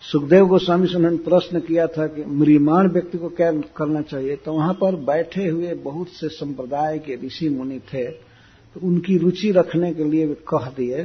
[0.03, 4.53] सुखदेव गोस्वामी से उन्होंने प्रश्न किया था कि मृमाण व्यक्ति को क्या करना चाहिए तो
[4.53, 9.93] वहाँ पर बैठे हुए बहुत से संप्रदाय के ऋषि मुनि थे तो उनकी रुचि रखने
[9.93, 11.03] के लिए कह दिए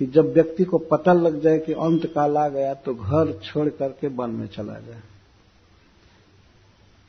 [0.00, 3.68] कि जब व्यक्ति को पता लग जाए कि अंत काल आ गया तो घर छोड़
[3.68, 5.02] करके वन में चला जाए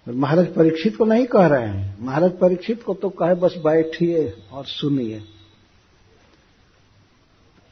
[0.08, 4.66] महाराज परीक्षित को नहीं कह रहे हैं। महाराज परीक्षित को तो कहे बस बैठिए और
[4.66, 5.22] सुनिए।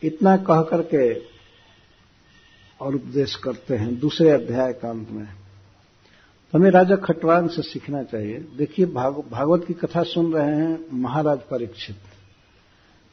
[0.01, 1.13] इतना कह करके
[2.79, 5.27] और उपदेश करते हैं दूसरे अध्याय का अंत में।
[6.53, 11.39] हमें राजा खटवांग से सीखना चाहिए। देखिए भाग, भागवत की कथा सुन रहे हैं महाराज
[11.51, 11.95] परीक्षित।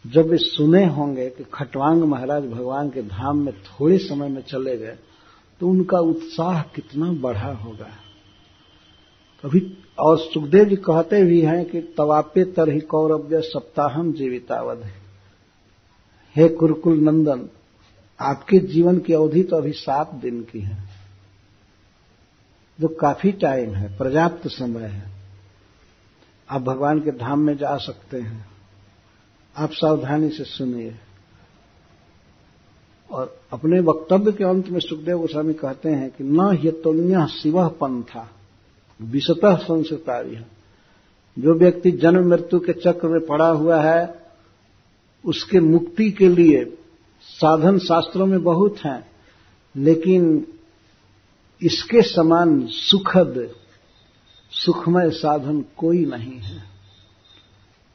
[0.04, 4.76] जब वे सुने होंगे कि खटवांग महाराज भगवान के धाम में थोड़े समय में चले
[4.76, 4.98] गए
[5.60, 7.88] तो उनका उत्साह कितना बढ़ा होगा।
[9.44, 14.94] अभी और सुखदेव जी कहते भी हैं कि तवापे तरही कौरव्य सप्ताहम जीवितावध है।
[16.36, 17.48] हे कुरकुल नंदन,
[18.20, 20.88] आपके जीवन की अवधि तो अभी सात दिन की है।
[22.80, 25.10] जो काफ़ी टाइम है, पर्याप्त समय है।
[26.50, 28.46] आप भगवान के धाम में जा सकते हैं।
[29.56, 30.94] आप सावधानी से सुनिए।
[33.10, 38.30] और अपने वक्तव्य के अंत में सुखदेव गोस्वामी कहते हैं कि न यतुल्य शिव पंथा।
[39.02, 40.36] विषतः संस्कृतारी
[41.38, 44.22] जो व्यक्ति जन्म मृत्यु के चक्र में पड़ा हुआ है,
[45.24, 46.78] उसके मुक्ति के लिए
[47.20, 49.10] साधन शास्त्रों में बहुत हैं,
[49.76, 50.46] लेकिन
[51.62, 53.54] इसके समान सुखद,
[54.50, 56.62] सुखमय साधन कोई नहीं है।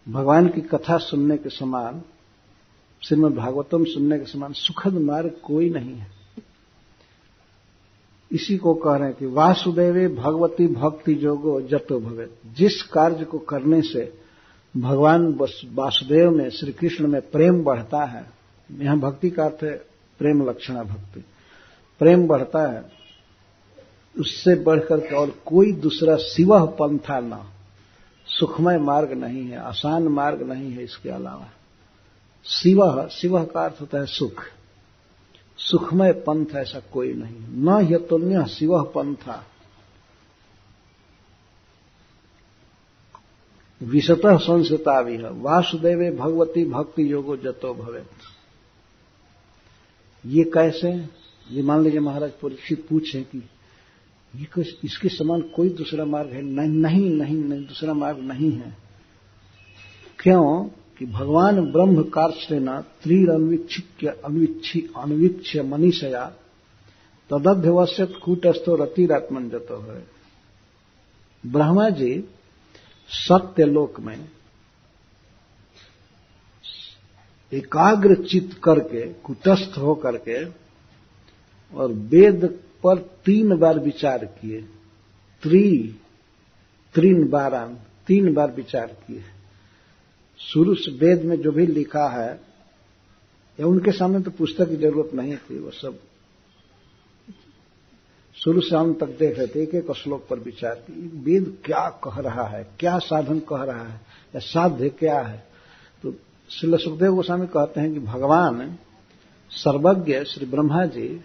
[0.09, 2.01] भगवान की कथा सुनने के समान
[3.01, 6.16] श्रीमद भागवतम सुनने के समान सुखद मार्ग कोई नहीं है।
[8.31, 13.37] इसी को कह रहे हैं कि वासुदेवे भगवती भक्ति जोगो जतो भवे जिस कार्य को
[13.39, 14.11] करने से
[14.75, 15.27] भगवान
[15.73, 18.25] वासुदेव में श्री कृष्ण में प्रेम बढ़ता है,
[18.69, 19.71] यहाँ भक्ति का अर्थ है
[20.19, 21.23] प्रेम लक्षणा भक्ति।
[22.01, 22.83] प्रेम बढ़ता है,
[24.15, 27.39] उससे बढ़कर के और कोई दूसरा शिव पंथा न,
[28.27, 31.49] सुखमय मार्ग नहीं है, आसान मार्ग नहीं है इसके अलावा।
[32.45, 34.43] शिव शिव का अर्थ होता है सुख।
[35.57, 39.45] सुखमय पंथ ऐसा कोई नहीं। न यतुन्य शिव पंथा।
[43.83, 48.05] विशतः संस्कृता भी है। वासुदेवे भगवती भक्ति योगो जतो भवे
[50.25, 51.09] ये कैसे?
[51.51, 53.49] ये मान लीजिए महाराज परीक्षित पूछे कि
[54.35, 56.41] ये कुछ इसके समान कोई दूसरा मार्ग है?
[56.41, 58.77] नहीं नहीं नहीं नहीं, दूसरा मार्ग नहीं है।
[60.19, 60.69] क्यों?
[60.99, 63.29] कि भगवान ब्रह्म कार्चना त्रीर
[64.95, 66.25] अनुवीक्ष मनीषया
[67.29, 70.07] तदध्यवश्यत कूटस्थो रतिरात्मन जतो है।
[71.43, 72.29] ब्रह्मा जी
[73.09, 74.29] सत्य लोक में
[77.51, 80.43] एकाग्र चित्त करके, कुटस्थ हो करके
[81.73, 82.45] और वेद
[82.83, 84.61] पर तीन बार विचार किए।
[85.43, 85.95] त्रि,
[86.95, 87.77] त्रीन बारान,
[88.07, 89.23] तीन बार विचार किए।
[90.39, 92.41] शुरू से वेद में जो भी लिखा है,
[93.59, 95.99] या उनके सामने तो पुस्तक की ज़रूरत नहीं थी, वो सब
[98.35, 101.89] शुरू से अंत तक देख रहे थे एक एक श्लोक पर विचार की वेद क्या
[101.89, 102.67] कह रहा है?
[102.79, 104.01] क्या साधन कह रहा है?
[104.35, 105.47] या साध्य क्या है?
[106.03, 106.13] तो
[106.49, 108.77] श्री सुखदेव गोस्वामी कहते हैं कि, भगवान,
[109.49, 111.21] सर्वज्ञ श्री ब्रह्मा जी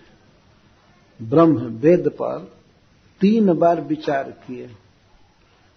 [1.22, 2.52] ब्रह्म वेद पर
[3.20, 4.66] तीन बार विचार किए।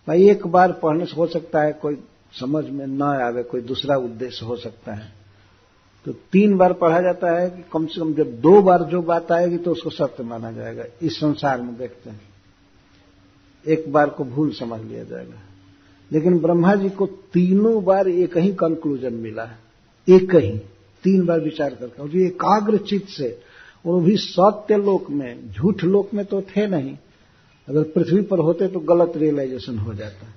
[0.08, 2.04] भाई, एक बार पढ़ने से हो सकता है कोई
[2.40, 5.14] समझ में न आवे कोई दूसरा उद्देश्य हो सकता है।
[6.06, 9.32] तो तीन बार पढ़ा जाता है कि कम से कम जब दो बार जो बात
[9.32, 12.22] आएगी तो उसको सत्य माना जाएगा। इस संसार में देखते हैं।
[13.68, 15.40] एक बार को भूल समझ लिया जाएगा।
[16.12, 19.60] लेकिन ब्रह्मा जी को तीनों बार एक ही कंक्लूजन मिला है।
[20.10, 20.60] एक ही।
[21.04, 23.42] तीन बार विचार करके। और एकाग्र चित्त से।
[23.86, 26.98] और वो भी सत्य लोक में, झूठ लोक में तो थे नहीं।
[27.70, 30.28] अगर पृथ्वी पर होते तो गलत रियलाइजेशन हो जाता।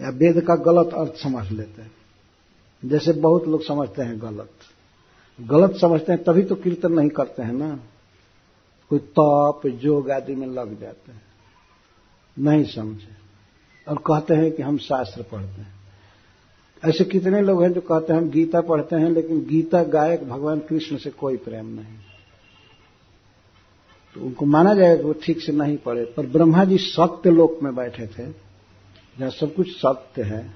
[0.00, 1.92] या वेद का गलत अर्थ समझ लेते हैं।
[2.84, 4.50] जैसे बहुत लोग समझते हैं गलत।
[5.40, 7.80] गलत समझते हैं, तभी तो कीर्तन नहीं करते हैं ना।
[8.88, 11.22] कोई तप जोग आदि में लग जाते हैं।
[12.38, 13.18] नहीं समझे।
[13.88, 15.74] और कहते हैं कि हम शास्त्र पढ़ते हैं।
[16.84, 20.58] ऐसे कितने लोग हैं जो कहते हैं, हम गीता पढ़ते हैं, लेकिन गीता गायक भगवान
[20.58, 21.94] कृष्ण से कोई प्रेम नहीं।
[24.14, 27.58] तो उनको माना जाएगा कि वो ठीक से नहीं पढ़े। पर ब्रह्मा जी सत्य लोक
[27.62, 28.47] में बैठे थे।
[29.18, 30.50] जहाँ सब कुछ सत्य है।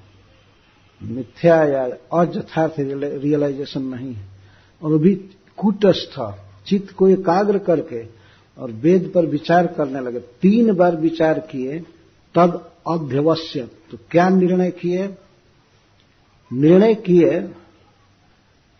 [1.02, 1.84] मिथ्या या
[2.20, 4.28] अजथार्थ रियलाइजेशन नहीं है।
[4.82, 5.14] और भी
[5.56, 6.18] कुटस्थ,
[6.66, 8.04] चित्त को एकाग्र करके
[8.58, 11.78] और वेद पर विचार करने लगे। तीन बार विचार किए
[12.34, 15.08] तद अध्यवश्य तो क्या निर्णय किए?
[16.50, 17.40] निर्णय किए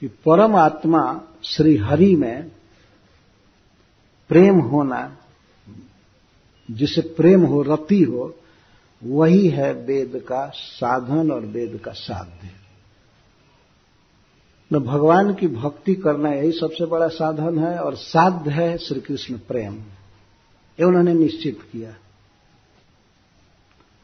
[0.00, 2.50] कि परम आत्मा श्री हरि में
[4.30, 5.16] प्रेम होना,
[6.70, 8.34] जिसे प्रेम हो, रति हो
[9.04, 12.50] वही है वेद का साधन और वेद का साध्य।
[14.72, 19.38] न भगवान की भक्ति करना यही सबसे बड़ा साधन है और साध्य है श्री कृष्ण
[19.38, 19.74] प्रेम।
[20.80, 21.92] ये उन्होंने निश्चित किया।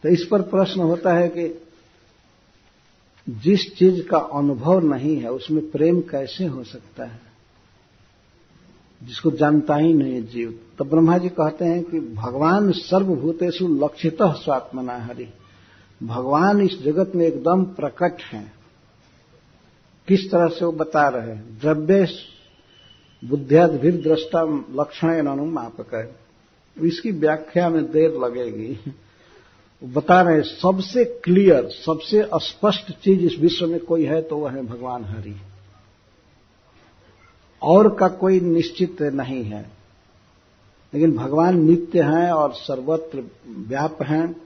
[0.02, 1.68] तो इस पर प्रश्न होता है कि
[3.28, 7.27] जिस चीज़ का अनुभव नहीं है, उसमें प्रेम कैसे हो सकता है?
[9.02, 14.96] जिसको जानता ही नहीं जीव। तो ब्रह्मा जी कहते हैं कि भगवान सर्वभूतेषु लक्षित स्वात्मना
[14.98, 15.28] हरि।
[16.02, 18.52] भगवान इस जगत में एकदम प्रकट हैं।
[20.08, 21.58] किस तरह से वो बता रहे हैं?
[23.22, 24.42] द्रव्य दृष्टा
[24.74, 26.16] लक्षण अनुमापक है
[26.76, 28.92] इसकी व्याख्या में देर लगेगी।
[29.82, 34.50] बता रहे हैं, सबसे क्लियर सबसे स्पष्ट चीज़ इस विश्व में कोई है तो वह
[34.50, 35.34] है भगवान हरि।
[37.62, 39.70] और का कोई निश्चित नहीं है।
[40.94, 44.42] लेकिन भगवान नित्य हैं और सर्वत्र व्याप हैं,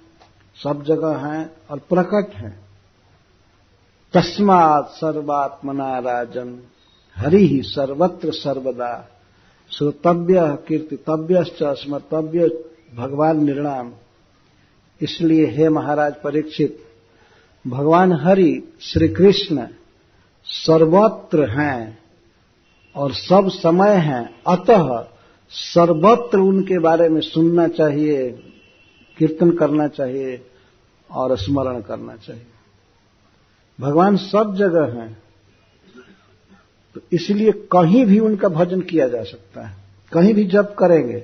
[0.62, 2.60] सब जगह हैं और प्रकट हैं।
[4.12, 6.62] तस्मात सर्वात्मना राजन
[7.16, 9.08] हरि ही सर्वत्र सर्वदा,
[9.70, 12.64] श्रोतव्य कीर्तितव्य स्मर्तव्य
[12.94, 13.92] भगवान निर्णाम।
[15.00, 16.84] इसलिए हे महाराज परीक्षित,
[17.66, 19.66] भगवान हरि श्री कृष्ण
[20.44, 22.01] सर्वत्र हैं।
[22.96, 25.06] और सब समय हैं। अतः
[25.50, 28.30] सर्वत्र उनके बारे में सुनना चाहिए,
[29.18, 30.46] कीर्तन करना चाहिए
[31.10, 32.46] और स्मरण करना चाहिए।
[33.78, 35.22] भगवान सब जगह हैं
[36.96, 39.76] तो इसलिए कहीं भी उनका भजन किया जा सकता है।
[40.12, 41.22] कहीं भी जब करेंगे,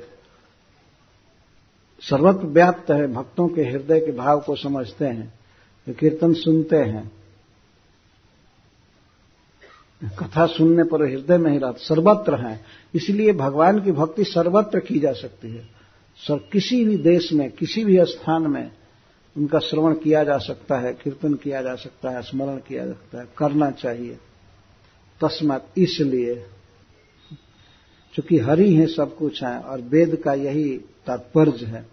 [2.03, 5.33] सर्वत्र व्याप्त है, भक्तों के हृदय के भाव को समझते हैं,
[5.87, 7.18] कीर्तन सुनते हैं।
[10.05, 12.65] कथा सुनने पर हृदय में ही सर्वत्र है।
[12.95, 15.69] इसलिए भगवान की भक्ति सर्वत्र की जा सकती है।
[16.17, 18.71] सर, किसी भी देश में, किसी भी स्थान में
[19.37, 23.19] उनका श्रवण किया जा सकता है, कीर्तन किया जा सकता है, स्मरण किया जा सकता
[23.19, 24.19] है, करना चाहिए।
[25.21, 26.47] तस्मात इसलिए,
[28.15, 31.87] चूँकि हरि है सब कुछ है और वेद का यही तात्पर्य है।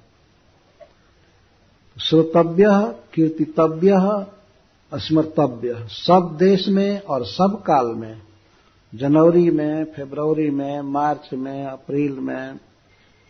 [2.02, 3.92] श्रोतव्य, कीर्तितव्य
[4.98, 8.22] स्मर्तव्य सब देश में और सब काल में,
[8.96, 12.60] जनवरी में फरवरी में, मार्च में, अप्रैल में,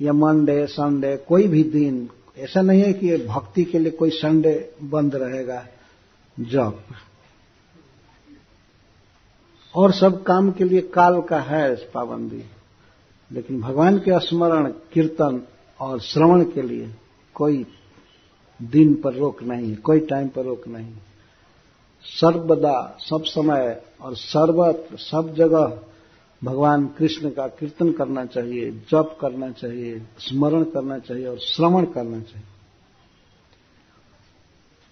[0.01, 4.75] या मंडे, संडे, कोई भी दिन, ऐसा नहीं है कि भक्ति के लिए कोई संडे
[4.83, 5.67] बंद रहेगा।
[6.39, 6.79] जब।
[9.75, 12.43] और सब काम के लिए काल का है पाबंदी।
[13.31, 15.41] लेकिन भगवान के स्मरण, कीर्तन
[15.79, 16.95] और श्रवण के लिए
[17.33, 17.65] कोई
[18.61, 20.93] दिन पर रोक नहीं, कोई टाइम पर रोक नहीं।
[22.05, 25.79] सर्वदा, सब समय और सर्वत्र सब जगह
[26.41, 32.19] भगवान कृष्ण का कीर्तन करना चाहिए, जप करना चाहिए, स्मरण करना चाहिए और श्रवण करना
[32.21, 32.47] चाहिए।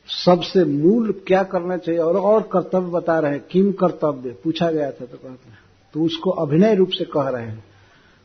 [0.10, 4.32] सबसे मूल क्या करना चाहिए और और कर्तव्य बता रहे हैं। किम कर्तव्य?
[4.44, 5.60] पूछा गया था तो कहते हैं
[5.94, 7.64] तो उसको अभिनय रूप से कह रहे हैं।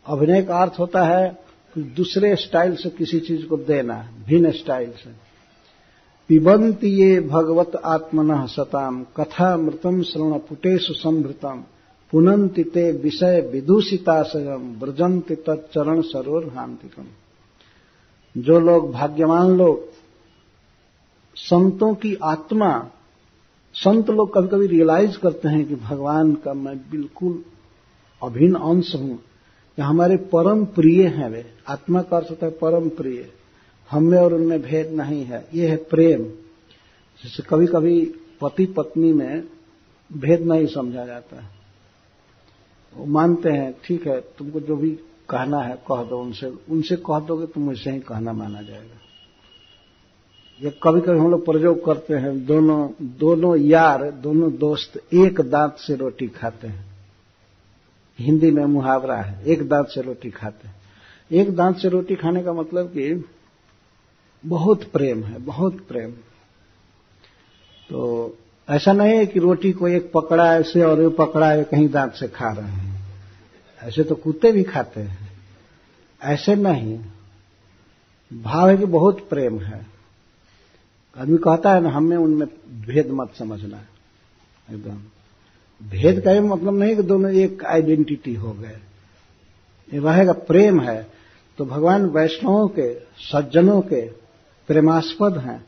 [0.07, 1.29] अभिनय का अर्थ होता है
[1.75, 3.97] कि दूसरे स्टाइल से किसी चीज़ को देना,
[4.27, 5.28] भिन्न स्टाइल से।
[6.29, 11.65] पिबंत ये भगवत आत्मन सताम कथा मृतम श्रवण पुटेश संभृतम
[12.13, 17.05] पुनंति ते विषय विदूषिताशयम ब्रजंति तत्चरण सरोर हांतिकम
[18.43, 19.85] जो लोग भाग्यवान लोग,
[21.37, 22.91] संतों की आत्मा,
[23.75, 27.45] संत लोग कभी कभी रियलाइज़ करते हैं कि भगवान का मैं बिल्कुल
[28.23, 29.19] अभिन्न अंश हूँ।
[29.79, 33.38] या हमारे परम प्रिय हैं वे। आत्मा का अर्थ होता है परम प्रिय।
[33.91, 36.25] हमें और उनमें भेद नहीं है। ये है प्रेम।
[37.23, 39.45] जिसे कभी कभी पति पत्नी में
[40.13, 41.51] भेद नहीं समझा जाता है।
[42.95, 44.91] वो मानते हैं, ठीक है, तुमको जो भी
[45.31, 48.99] कहना है, कह दो उनसे। उनसे कह दोगे तो मुझसे ही कहना माना जाएगा।
[50.63, 55.77] ये कभी कभी हम लोग प्रयोग करते हैं, दोनों दोनों यार, दोनों दोस्त एक दांत
[55.79, 56.87] से रोटी खाते हैं।
[58.19, 60.77] हिंदी में मुहावरा है, एक दांत से रोटी खाते हैं।
[61.33, 63.31] एक दांत से रोटी खाने का मतलब कि
[64.47, 66.11] बहुत प्रेम है, बहुत प्रेम।
[67.91, 68.35] तो
[68.71, 72.15] ऐसा नहीं है कि रोटी को एक पकड़ा ऐसे और एक पकड़ा है कहीं दांत
[72.15, 73.09] से खा रहे हैं।
[73.83, 75.33] ऐसे तो कुत्ते भी खाते हैं।
[76.23, 77.01] ऐसे नहीं।
[78.43, 79.87] भाव है कि बहुत प्रेम है।
[81.19, 82.49] आदमी कहता है ना, हमें उनमें
[82.87, 83.81] भेद मत समझना।
[84.71, 85.03] एकदम।
[85.89, 88.79] भेद का मतलब नहीं कि दोनों एक आइडेंटिटी हो गए।
[89.95, 91.11] ये रहेगा प्रेम है।
[91.59, 94.28] तो भगवान वैष्णवों के, सज्जनों के
[94.69, 95.67] प्रेमास्पद हैं।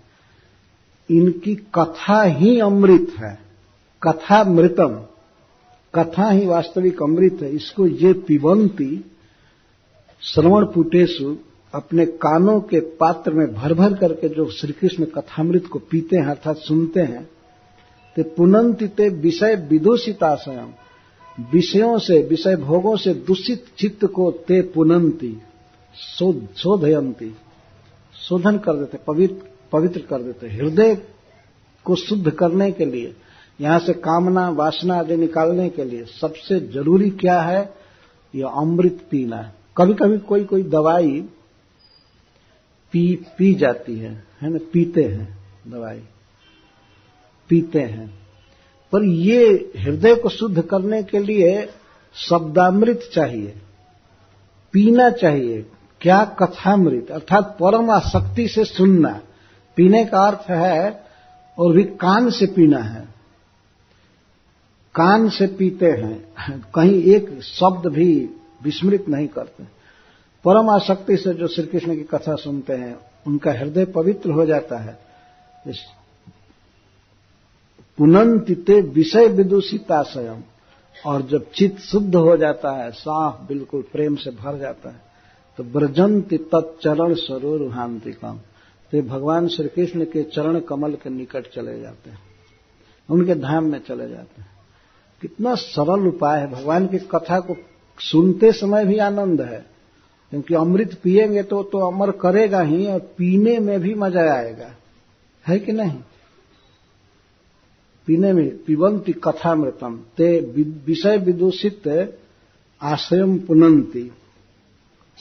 [1.11, 3.39] इनकी कथा ही अमृत है।
[4.03, 5.03] कथा मृतम।
[5.95, 9.05] कथा ही वास्तविक अमृत है। इसको ये पिबंती
[10.23, 11.37] श्रवण पुटेशु
[11.75, 16.27] अपने कानों के पात्र में भर भर करके जो श्री कृष्ण कथामृत को पीते हैं,
[16.27, 17.29] अर्थात सुनते हैं,
[18.17, 20.69] ते पुनंति ते विषय विदूषिताशयम
[21.53, 25.43] विषयों से, विषय भोगों से दूषित चित्त को ते पुनंती
[26.57, 27.37] शोधयंती।
[28.29, 30.95] शोधन कर देते, पवित्र पवित्र कर देते, हृदय
[31.85, 33.15] को शुद्ध करने के लिए,
[33.61, 37.75] यहाँ से कामना, वासना आदि निकालने के लिए सबसे ज़रूरी क्या है?
[38.35, 41.21] यह अमृत पीना कभी कभी कोई कोई दवाई
[42.93, 44.59] पी पी जाती है है ना?
[44.73, 45.39] पीते हैं
[45.69, 46.03] दवाई,
[47.49, 48.07] पीते हैं।
[48.93, 51.69] पर ये हृदय को शुद्ध करने के लिए
[52.15, 53.55] शब्दामृत चाहिए,
[54.73, 55.67] पीना चाहिए।
[56.01, 59.21] क्या कथामृत, अर्थात परम आसक्ति से सुनना,
[59.77, 61.05] पीने का अर्थ है
[61.59, 63.09] और भी कान से पीना है।
[64.95, 66.35] कान से पीते हैं,
[66.75, 68.31] कहीं एक शब्द भी
[68.63, 69.65] विस्मृत नहीं करते।
[70.45, 74.79] परम आसक्ति से जो श्री कृष्ण की कथा सुनते हैं, उनका हृदय पवित्र हो जाता
[74.79, 74.99] है।
[77.99, 80.41] पुनंतिते विषय विदूषिता स्वयं,
[81.07, 85.10] और जब चित्त शुद्ध हो जाता है साफ़ बिल्कुल प्रेम से भर जाता है।
[85.61, 88.39] तो ब्रजंति तत्चरण स्वरूर हांतिकम
[88.93, 92.19] तो भगवान श्री कृष्ण के चरण कमल के निकट चले जाते हैं।
[93.11, 94.51] उनके धाम में चले जाते हैं।
[95.23, 97.57] कितना सरल उपाय है। भगवान की कथा को
[98.01, 99.67] सुनते समय भी आनंद है।
[100.31, 104.77] क्योंकि अमृत पिएँगे तो तो अमर करेगा ही और पीने में भी मज़ा आएगा।
[105.49, 105.99] है कि नहीं?
[108.07, 110.41] पीने में पिबंती कथामृतम। ते
[110.87, 112.13] विषय विदूषित
[112.83, 114.13] आश्रय पुनंती।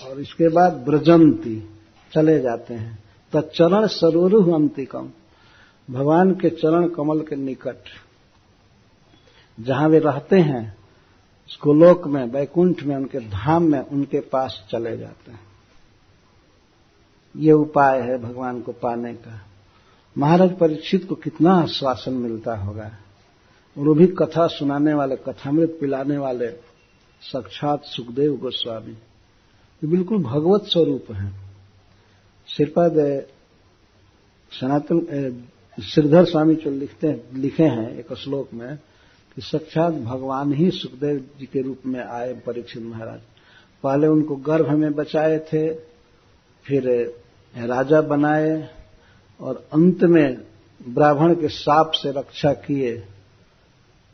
[0.05, 1.69] और इसके बाद ब्रजंती
[2.13, 3.03] चले जाते हैं।
[3.33, 5.09] तो चरण सरोरु अंतिकम
[5.91, 7.77] भगवान के चरण कमल के निकट।
[9.59, 10.77] जहाँ वे रहते हैं
[11.63, 15.39] गोलोक में, वैकुंठ में, उनके धाम में, उनके पास चले जाते हैं।
[17.37, 19.41] ये उपाय है भगवान को पाने का।
[20.17, 22.91] महाराज परीक्षित को कितना आश्वासन मिलता होगा।
[23.77, 26.47] और वो भी कथा सुनाने वाले, कथामृत पिलाने वाले
[27.21, 28.97] साक्षात सुखदेव गोस्वामी।
[29.81, 31.31] ये बिल्कुल भगवत स्वरूप है।
[32.47, 32.95] श्रीपद
[34.51, 35.43] सनातन
[35.77, 38.75] श्रीधर स्वामी जो लिखते लिखे हैं एक श्लोक में
[39.35, 43.19] कि साक्षात भगवान ही सुखदेव जी के रूप में आए परीक्षित महाराज।
[43.83, 45.69] पहले उनको गर्भ में बचाए थे,
[46.65, 46.89] फिर
[47.55, 48.69] राजा बनाए
[49.39, 50.41] और अंत में
[50.81, 52.95] ब्राह्मण के साप से रक्षा किए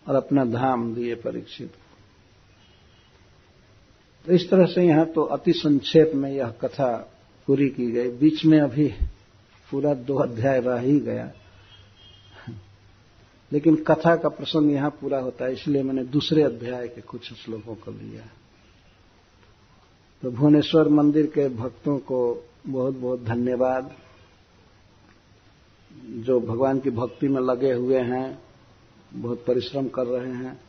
[0.05, 1.71] और अपना धाम दिए परीक्षित।
[4.25, 6.95] तो इस तरह से यहाँ तो अति संक्षेप में यह कथा
[7.47, 8.87] पूरी की गई। बीच में अभी
[9.71, 11.31] पूरा दो अध्याय रह ही गया।
[13.51, 17.75] लेकिन कथा का प्रसंग यहाँ पूरा होता है, इसलिए मैंने दूसरे अध्याय के कुछ श्लोकों
[17.75, 18.23] को लिया।
[20.23, 23.95] तो भुवनेश्वर मंदिर के भक्तों को बहुत बहुत धन्यवाद।
[26.05, 28.39] जो भगवान की भक्ति में लगे हुए हैं,
[29.13, 30.59] बहुत परिश्रम कर रहे हैं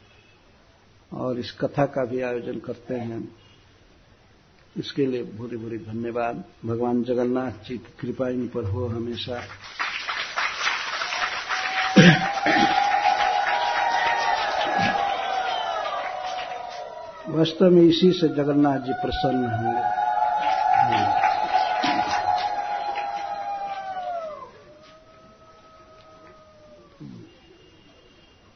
[1.13, 3.46] और इस कथा का भी आयोजन करते हैं।
[4.77, 9.43] इसके लिए भूरी भूरी धन्यवाद। भगवान जगन्नाथ जी की कृपा इन पर हो हमेशा।
[17.29, 20.07] वास्तव में इसी से जगन्नाथ जी प्रसन्न होंगे।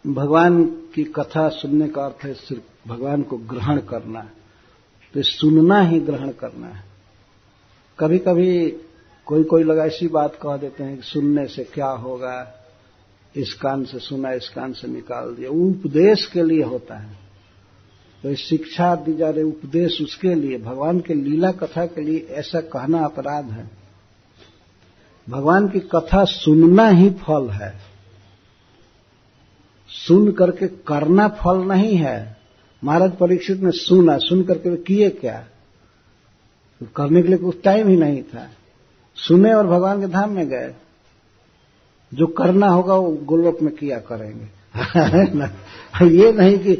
[0.06, 4.39] भगवान की कथा सुनने का अर्थ है सिर्फ़ भगवान को ग्रहण करना। है
[5.14, 6.84] तो सुनना ही ग्रहण करना है।
[7.98, 8.70] कभी कभी
[9.26, 12.56] कोई कोई लोग ऐसी बात कह देते हैं कि सुनने से क्या होगा?
[13.36, 17.16] इस कान से सुना, इस कान से निकाल दिया। उपदेश के लिए होता है।
[18.22, 22.60] तो शिक्षा दी जा रही उपदेश उसके लिए, भगवान के लीला कथा के लिए ऐसा
[22.60, 23.70] कहना अपराध है।
[25.28, 27.78] भगवान की कथा सुनना ही फल है।
[29.88, 32.39] सुन करके करना फल नहीं है।
[32.82, 35.38] महाराज परीक्षित ने सुना, सुन करके वे किए क्या?
[36.80, 38.48] तो करने के लिए कुछ टाइम ही नहीं था।
[39.18, 40.74] सुने और भगवान के धाम में गए।
[42.12, 44.48] जो करना होगा वो गोलोक में किया करेंगे।
[46.08, 46.72] ये नहीं कि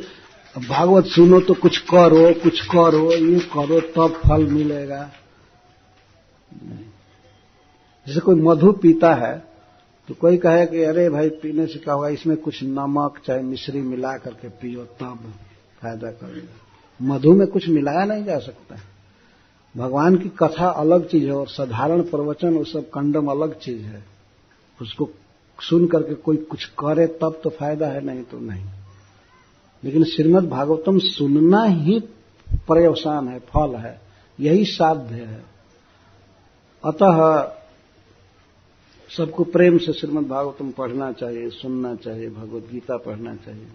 [0.56, 5.10] भागवत सुनो तो कुछ करो कुछ करो, ये करो तब फल मिलेगा।
[8.06, 9.36] जैसे कोई मधु पीता है
[10.08, 13.80] तो कोई कहे कि अरे भाई पीने से क्या होगा, इसमें कुछ नमक चाहे मिश्री
[13.82, 15.32] मिला करके पियो तब।
[15.82, 16.54] फ़ायदा करेगा।
[17.02, 18.76] मधु में कुछ मिलाया नहीं जा सकता।
[19.76, 24.04] भगवान की कथा अलग चीज़ है और साधारण प्रवचन वो सब कंडम अलग चीज़ है।
[24.82, 25.10] उसको
[25.60, 28.64] सुन करके कोई कुछ करे तब तो फ़ायदा है, नहीं तो नहीं।
[29.84, 32.00] लेकिन श्रीमद भागवतम सुनना ही
[32.68, 34.00] पर्यवसान है, फल है।
[34.40, 35.44] यही साध्य है।
[36.84, 37.42] अतः
[39.16, 43.66] सबको प्रेम से श्रीमद भागवतम पढ़ना चाहिए, सुनना चाहिए, भगवत गीता पढ़ना चाहिए।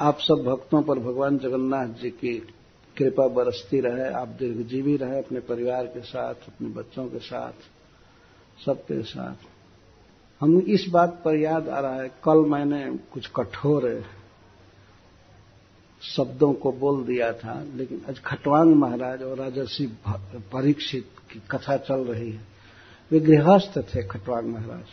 [0.00, 2.38] आप सब भक्तों पर भगवान जगन्नाथ जी की
[2.96, 7.52] कृपा बरसती रहे, आप दीर्घजीवी रहे अपने परिवार के साथ, अपने बच्चों के साथ,
[8.64, 9.34] सबके साथ।
[10.40, 14.04] हम इस बात पर याद आ रहा है, कल मैंने कुछ कठोर
[16.02, 19.96] शब्दों को बोल दिया था, लेकिन आज खटवांग महाराज और राजर्षि
[20.52, 22.44] परीक्षित की कथा चल रही है।
[23.10, 24.86] वे गृहस्थ थे खटवांग महाराज।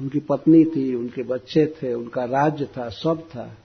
[0.00, 3.56] उनकी पत्नी थी, उनके बच्चे थे, उनका राज्य था, सब था।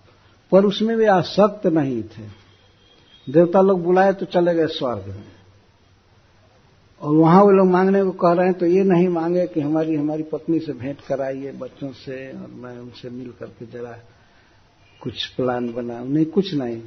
[0.52, 2.46] पर उसमें वे आसक्त नहीं थे।
[3.32, 5.24] देवता लोग बुलाए तो चले गए स्वर्ग में।
[7.02, 9.96] और वहाँ वो लोग मांगने को कह रहे हैं तो ये नहीं मांगे कि हमारी
[9.96, 13.98] हमारी पत्नी से भेंट कराइए, बच्चों से, और मैं उनसे मिल करके जरा
[15.02, 16.82] कुछ प्लान बना नहीं, कुछ नहीं।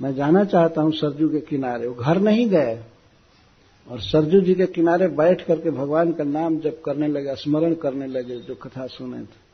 [0.00, 2.84] मैं जाना चाहता हूँ सरजू के किनारे। वो घर नहीं गए।
[3.88, 8.06] और सरजू जी के किनारे बैठ करके भगवान का नाम जब करने लगे, स्मरण करने
[8.06, 9.45] लगे, जो कथा सुने थे।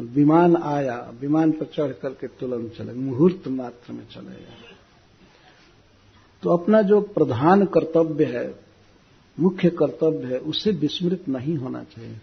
[0.00, 4.76] विमान आया, विमान पर चढ़ करके तुरंत चले, मुहूर्त मात्र में चले गए।
[6.42, 8.54] तो अपना जो प्रधान कर्तव्य है,
[9.40, 12.16] मुख्य कर्तव्य है, उसे विस्मृत नहीं होना चाहिए।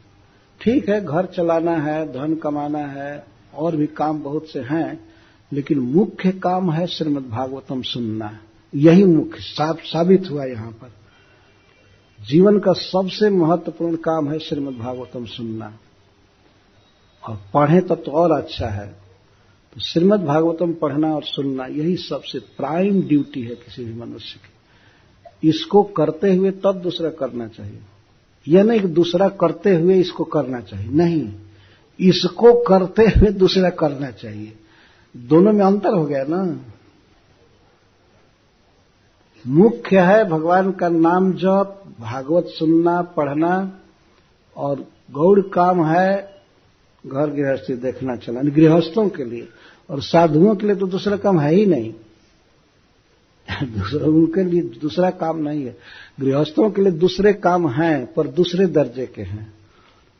[0.61, 5.09] ठीक है, घर चलाना है, धन कमाना है, और भी काम बहुत से हैं,
[5.53, 8.39] लेकिन मुख्य काम है श्रीमद भागवतम सुनना।
[8.75, 10.91] यही मुख्य साफ़ साबित हुआ यहाँ पर।
[12.25, 15.79] जीवन का सबसे महत्वपूर्ण काम है श्रीमद भागवतम सुनना।
[17.27, 18.87] और पढ़ें तब तो और अच्छा है।
[19.73, 24.53] तो श्रीमद भागवतम पढ़ना और सुनना, यही सबसे प्राइम ड्यूटी है किसी भी मनुष्य की।
[25.49, 27.79] इसको करते हुए तब दूसरा करना चाहिए।
[28.47, 31.33] यह नहीं कि दूसरा करते हुए इसको करना चाहिए। नहीं।
[31.99, 34.57] इसको करते हुए दूसरा करना चाहिए।
[35.17, 36.59] दोनों में अंतर हो गया ना।
[39.47, 43.79] मुख्य है भगवान का नाम जप, भागवत सुनना, पढ़ना,
[44.57, 46.36] और गौड़ काम है
[47.07, 49.47] घर गृहस्थी देखना चला गृहस्थों के लिए।
[49.89, 51.93] और साधुओं के लिए तो दूसरा काम है ही नहीं।
[53.63, 55.77] दूसरा उनके लिए दूसरा काम नहीं है।
[56.19, 59.53] गृहस्थों के लिए दूसरे काम हैं, पर दूसरे दर्जे के हैं।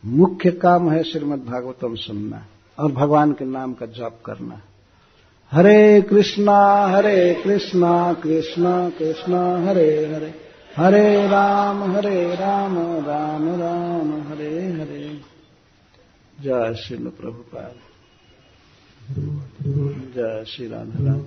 [0.06, 2.46] मुख्य काम है श्रीमद भागवतम सुनना
[2.80, 4.62] और भगवान के नाम का जप करना।
[5.52, 10.34] हरे कृष्णा हरे कृष्णा कृष्णा कृष्णा, हरे हरे।
[10.78, 15.07] हरे राम हरे राम राम राम, हरे हरे।
[16.42, 17.72] जय श्री प्रभुपाल
[20.16, 21.22] जय श्री राम राम।